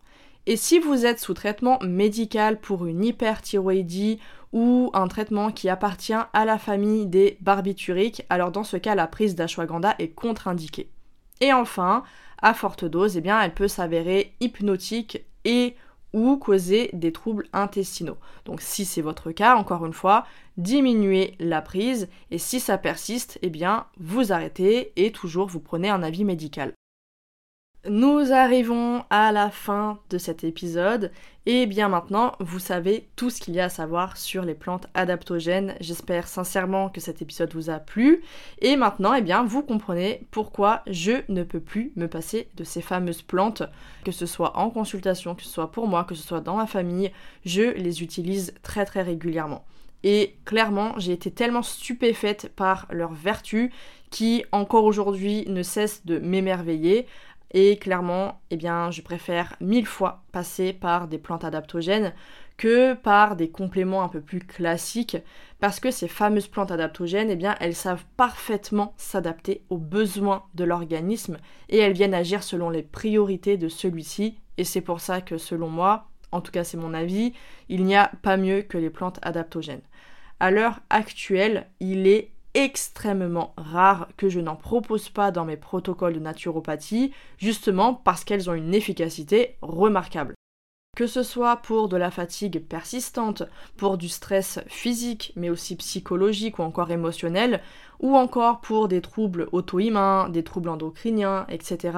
Et 0.46 0.56
si 0.56 0.80
vous 0.80 1.06
êtes 1.06 1.20
sous 1.20 1.34
traitement 1.34 1.80
médical 1.82 2.60
pour 2.60 2.86
une 2.86 3.04
hyperthyroïdie 3.04 4.20
ou 4.52 4.90
un 4.94 5.08
traitement 5.08 5.52
qui 5.52 5.70
appartient 5.70 6.14
à 6.14 6.46
la 6.46 6.58
famille 6.58 7.06
des 7.06 7.38
barbituriques, 7.42 8.26
alors 8.30 8.52
dans 8.52 8.64
ce 8.64 8.78
cas, 8.78 8.96
la 8.96 9.08
prise 9.08 9.36
d'ashwagandha 9.36 9.96
est 10.00 10.10
contre-indiquée. 10.10 10.90
Et 11.42 11.54
enfin, 11.54 12.04
à 12.42 12.54
forte 12.54 12.86
dose, 12.86 13.18
eh 13.18 13.22
bien, 13.22 13.40
elle 13.42 13.54
peut 13.54 13.68
s'avérer 13.68 14.36
hypnotique 14.40 15.26
et 15.46 15.76
ou 16.14 16.38
causer 16.38 16.90
des 16.94 17.12
troubles 17.12 17.48
intestinaux. 17.54 18.18
Donc 18.46 18.62
si 18.62 18.86
c'est 18.86 19.02
votre 19.02 19.32
cas, 19.32 19.56
encore 19.56 19.86
une 19.86 19.94
fois, 19.94 20.26
diminuez 20.58 21.36
la 21.40 21.62
prise 21.62 22.10
et 22.32 22.40
si 22.40 22.60
ça 22.60 22.78
persiste, 22.78 23.38
eh 23.42 23.50
bien, 23.50 23.86
vous 24.00 24.32
arrêtez 24.32 24.92
et 24.96 25.12
toujours 25.12 25.48
vous 25.48 25.60
prenez 25.60 25.90
un 25.90 26.02
avis 26.02 26.26
médical. 26.26 26.74
Nous 27.88 28.34
arrivons 28.34 29.06
à 29.10 29.32
la 29.32 29.50
fin 29.50 30.00
de 30.10 30.18
cet 30.18 30.44
épisode 30.44 31.14
et 31.46 31.66
bien 31.66 31.88
maintenant 31.88 32.34
vous 32.42 32.60
savez 32.60 33.08
tout 33.16 33.30
ce 33.30 33.40
qu'il 33.40 33.54
y 33.54 33.62
a 33.62 33.66
à 33.66 33.70
savoir 33.70 34.18
sur 34.18 34.44
les 34.44 34.54
plantes 34.54 34.88
adaptogènes. 34.94 35.76
J'espère 35.80 36.28
sincèrement 36.28 36.90
que 36.90 37.00
cet 37.00 37.22
épisode 37.22 37.54
vous 37.54 37.70
a 37.70 37.80
plu 37.80 38.22
et 38.62 38.76
maintenant 38.76 39.14
eh 39.14 39.22
bien 39.22 39.46
vous 39.46 39.64
comprenez 39.64 40.28
pourquoi 40.30 40.82
je 40.88 41.24
ne 41.30 41.44
peux 41.44 41.62
plus 41.62 41.94
me 41.96 42.10
passer 42.10 42.50
de 42.58 42.66
ces 42.66 42.82
fameuses 42.82 43.22
plantes 43.22 43.64
que 44.04 44.12
ce 44.12 44.26
soit 44.26 44.58
en 44.58 44.72
consultation, 44.72 45.34
que 45.34 45.44
ce 45.44 45.50
soit 45.50 45.72
pour 45.72 45.88
moi, 45.88 46.04
que 46.04 46.16
ce 46.16 46.28
soit 46.28 46.42
dans 46.42 46.58
ma 46.58 46.68
famille, 46.68 47.14
je 47.46 47.74
les 47.78 48.04
utilise 48.04 48.54
très 48.62 48.84
très 48.84 49.04
régulièrement. 49.04 49.64
Et 50.04 50.38
clairement, 50.46 50.94
j'ai 50.98 51.12
été 51.12 51.30
tellement 51.30 51.62
stupéfaite 51.62 52.52
par 52.56 52.88
leurs 52.90 53.14
vertus 53.14 53.72
qui 54.10 54.44
encore 54.52 54.86
aujourd'hui 54.86 55.46
ne 55.48 55.62
cessent 55.62 56.06
de 56.06 56.20
m'émerveiller. 56.20 57.06
Et 57.52 57.78
clairement, 57.78 58.42
eh 58.52 58.58
bien, 58.58 58.92
je 58.92 59.02
préfère 59.02 59.56
mille 59.60 59.88
fois 59.88 60.24
passer 60.32 60.72
par 60.72 61.08
des 61.08 61.18
plantes 61.18 61.44
adaptogènes 61.44 62.14
que 62.58 62.94
par 62.94 63.36
des 63.36 63.50
compléments 63.50 64.04
un 64.04 64.10
peu 64.10 64.22
plus 64.22 64.42
classiques, 64.42 65.18
parce 65.60 65.80
que 65.80 65.92
ces 65.92 66.08
fameuses 66.08 66.48
plantes 66.48 66.72
adaptogènes, 66.72 67.32
eh 67.32 67.36
bien, 67.36 67.56
elles 67.60 67.76
savent 67.76 68.06
parfaitement 68.18 68.94
s'adapter 68.98 69.64
aux 69.70 69.78
besoins 69.78 70.44
de 70.54 70.64
l'organisme 70.64 71.38
et 71.70 71.78
elles 71.78 71.94
viennent 71.94 72.14
agir 72.14 72.44
selon 72.44 72.70
les 72.70 72.84
priorités 72.84 73.58
de 73.58 73.70
celui-ci. 73.70 74.40
Et 74.58 74.64
c'est 74.66 74.82
pour 74.82 75.00
ça 75.00 75.22
que, 75.22 75.38
selon 75.38 75.70
moi, 75.70 76.10
en 76.32 76.42
tout 76.42 76.52
cas 76.52 76.64
c'est 76.64 76.78
mon 76.78 76.94
avis, 76.94 77.34
il 77.70 77.86
n'y 77.86 77.96
a 77.96 78.12
pas 78.22 78.38
mieux 78.38 78.62
que 78.62 78.78
les 78.78 78.90
plantes 78.90 79.20
adaptogènes. 79.22 79.82
À 80.40 80.52
l'heure 80.52 80.80
actuelle, 80.90 81.68
il 81.80 82.08
est 82.08 82.32
extrêmement 82.54 83.54
rare 83.58 84.08
que 84.18 84.30
je 84.30 84.40
n'en 84.40 84.56
propose 84.56 85.10
pas 85.10 85.32
dans 85.32 85.46
mes 85.46 85.58
protocoles 85.58 86.14
de 86.14 86.20
naturopathie, 86.20 87.14
justement 87.38 87.94
parce 87.94 88.24
qu'elles 88.24 88.50
ont 88.50 88.54
une 88.54 88.74
efficacité 88.74 89.56
remarquable. 89.62 90.34
Que 90.98 91.08
ce 91.08 91.24
soit 91.24 91.58
pour 91.58 91.88
de 91.88 91.96
la 91.96 92.12
fatigue 92.12 92.62
persistante, 92.66 93.44
pour 93.78 93.98
du 93.98 94.10
stress 94.10 94.60
physique, 94.68 95.32
mais 95.36 95.50
aussi 95.50 95.76
psychologique 95.78 96.60
ou 96.60 96.64
encore 96.64 96.92
émotionnel, 96.92 97.62
ou 98.00 98.18
encore 98.18 98.60
pour 98.60 98.88
des 98.88 99.00
troubles 99.00 99.48
auto-immuns, 99.52 100.30
des 100.30 100.44
troubles 100.44 100.70
endocriniens, 100.70 101.46
etc., 101.48 101.98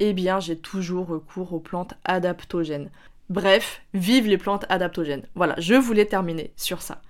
eh 0.00 0.12
bien 0.12 0.40
j'ai 0.40 0.58
toujours 0.58 1.06
recours 1.06 1.54
aux 1.54 1.60
plantes 1.60 1.94
adaptogènes. 2.04 2.90
Bref, 3.30 3.80
vive 3.94 4.26
les 4.26 4.36
plantes 4.36 4.66
adaptogènes. 4.68 5.26
Voilà, 5.34 5.54
je 5.58 5.74
voulais 5.74 6.04
terminer 6.04 6.52
sur 6.56 6.82
ça. 6.82 7.00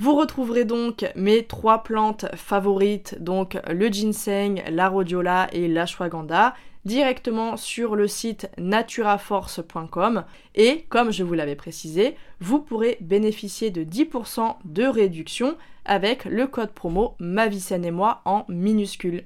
Vous 0.00 0.14
retrouverez 0.14 0.64
donc 0.64 1.10
mes 1.16 1.44
trois 1.44 1.82
plantes 1.82 2.26
favorites, 2.36 3.20
donc 3.20 3.58
le 3.68 3.88
ginseng, 3.88 4.62
la 4.70 4.88
rhodiola 4.88 5.48
et 5.52 5.66
l'ashwagandha, 5.66 6.54
directement 6.84 7.56
sur 7.56 7.96
le 7.96 8.06
site 8.06 8.48
naturaforce.com 8.58 10.24
et 10.54 10.86
comme 10.88 11.10
je 11.10 11.24
vous 11.24 11.34
l'avais 11.34 11.56
précisé, 11.56 12.14
vous 12.38 12.60
pourrez 12.60 12.96
bénéficier 13.00 13.70
de 13.70 13.82
10% 13.82 14.56
de 14.64 14.84
réduction 14.84 15.56
avec 15.84 16.26
le 16.26 16.46
code 16.46 16.70
promo 16.70 17.16
ma 17.18 17.46
et 17.48 17.90
moi 17.90 18.22
en 18.24 18.44
minuscule. 18.48 19.24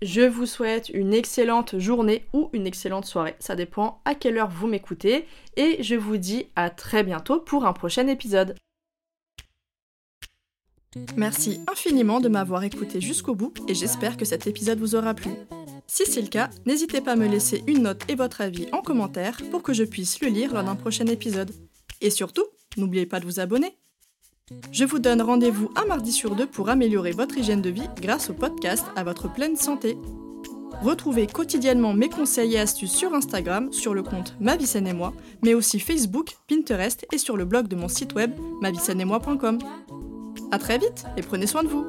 Je 0.00 0.22
vous 0.22 0.46
souhaite 0.46 0.88
une 0.88 1.12
excellente 1.12 1.78
journée 1.78 2.24
ou 2.32 2.48
une 2.54 2.66
excellente 2.66 3.04
soirée, 3.04 3.36
ça 3.40 3.56
dépend 3.56 4.00
à 4.06 4.14
quelle 4.14 4.38
heure 4.38 4.48
vous 4.48 4.68
m'écoutez 4.68 5.26
et 5.56 5.82
je 5.82 5.96
vous 5.96 6.16
dis 6.16 6.46
à 6.56 6.70
très 6.70 7.04
bientôt 7.04 7.40
pour 7.40 7.66
un 7.66 7.74
prochain 7.74 8.08
épisode. 8.08 8.56
Merci 11.16 11.60
infiniment 11.70 12.20
de 12.20 12.28
m'avoir 12.28 12.64
écouté 12.64 13.00
jusqu'au 13.00 13.34
bout 13.34 13.52
et 13.68 13.74
j'espère 13.74 14.16
que 14.16 14.24
cet 14.24 14.46
épisode 14.46 14.78
vous 14.78 14.94
aura 14.94 15.14
plu. 15.14 15.30
Si 15.86 16.04
c'est 16.06 16.22
le 16.22 16.28
cas, 16.28 16.50
n'hésitez 16.66 17.00
pas 17.00 17.12
à 17.12 17.16
me 17.16 17.26
laisser 17.26 17.62
une 17.66 17.82
note 17.82 18.02
et 18.08 18.14
votre 18.14 18.40
avis 18.40 18.66
en 18.72 18.82
commentaire 18.82 19.40
pour 19.50 19.62
que 19.62 19.72
je 19.72 19.84
puisse 19.84 20.20
le 20.20 20.28
lire 20.28 20.54
lors 20.54 20.64
d'un 20.64 20.76
prochain 20.76 21.06
épisode. 21.06 21.50
Et 22.00 22.10
surtout, 22.10 22.44
n'oubliez 22.76 23.06
pas 23.06 23.20
de 23.20 23.24
vous 23.24 23.40
abonner. 23.40 23.76
Je 24.70 24.84
vous 24.84 24.98
donne 24.98 25.22
rendez-vous 25.22 25.70
un 25.76 25.86
mardi 25.86 26.12
sur 26.12 26.34
deux 26.34 26.46
pour 26.46 26.68
améliorer 26.68 27.12
votre 27.12 27.38
hygiène 27.38 27.62
de 27.62 27.70
vie 27.70 27.88
grâce 28.00 28.30
au 28.30 28.34
podcast 28.34 28.84
à 28.96 29.04
votre 29.04 29.32
pleine 29.32 29.56
santé. 29.56 29.96
Retrouvez 30.82 31.26
quotidiennement 31.26 31.94
mes 31.94 32.08
conseils 32.08 32.54
et 32.54 32.58
astuces 32.58 32.92
sur 32.92 33.14
Instagram, 33.14 33.72
sur 33.72 33.94
le 33.94 34.02
compte 34.02 34.34
Ma 34.40 34.56
et 34.56 34.92
moi, 34.92 35.12
mais 35.42 35.54
aussi 35.54 35.78
Facebook, 35.78 36.36
Pinterest 36.48 37.06
et 37.12 37.18
sur 37.18 37.36
le 37.36 37.44
blog 37.44 37.68
de 37.68 37.76
mon 37.76 37.88
site 37.88 38.14
web 38.14 38.32
moi.com. 38.60 39.58
A 40.52 40.58
très 40.58 40.76
vite 40.76 41.06
et 41.16 41.22
prenez 41.22 41.46
soin 41.46 41.62
de 41.62 41.68
vous. 41.68 41.86